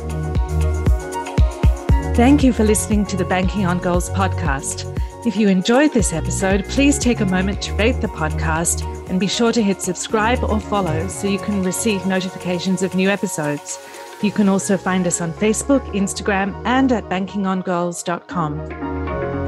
Thank 2.20 2.44
you 2.44 2.52
for 2.52 2.64
listening 2.64 3.06
to 3.06 3.16
the 3.16 3.24
Banking 3.24 3.64
on 3.64 3.78
Girls 3.78 4.10
podcast. 4.10 4.84
If 5.26 5.36
you 5.36 5.48
enjoyed 5.48 5.94
this 5.94 6.12
episode, 6.12 6.66
please 6.66 6.98
take 6.98 7.20
a 7.20 7.24
moment 7.24 7.62
to 7.62 7.72
rate 7.76 8.02
the 8.02 8.08
podcast 8.08 8.84
and 9.08 9.18
be 9.18 9.26
sure 9.26 9.52
to 9.52 9.62
hit 9.62 9.80
subscribe 9.80 10.44
or 10.44 10.60
follow 10.60 11.08
so 11.08 11.28
you 11.28 11.38
can 11.38 11.62
receive 11.62 12.04
notifications 12.04 12.82
of 12.82 12.94
new 12.94 13.08
episodes. 13.08 13.78
You 14.20 14.32
can 14.32 14.50
also 14.50 14.76
find 14.76 15.06
us 15.06 15.22
on 15.22 15.32
Facebook, 15.32 15.80
Instagram, 15.94 16.60
and 16.66 16.92
at 16.92 17.08
bankingongirls.com. 17.08 19.39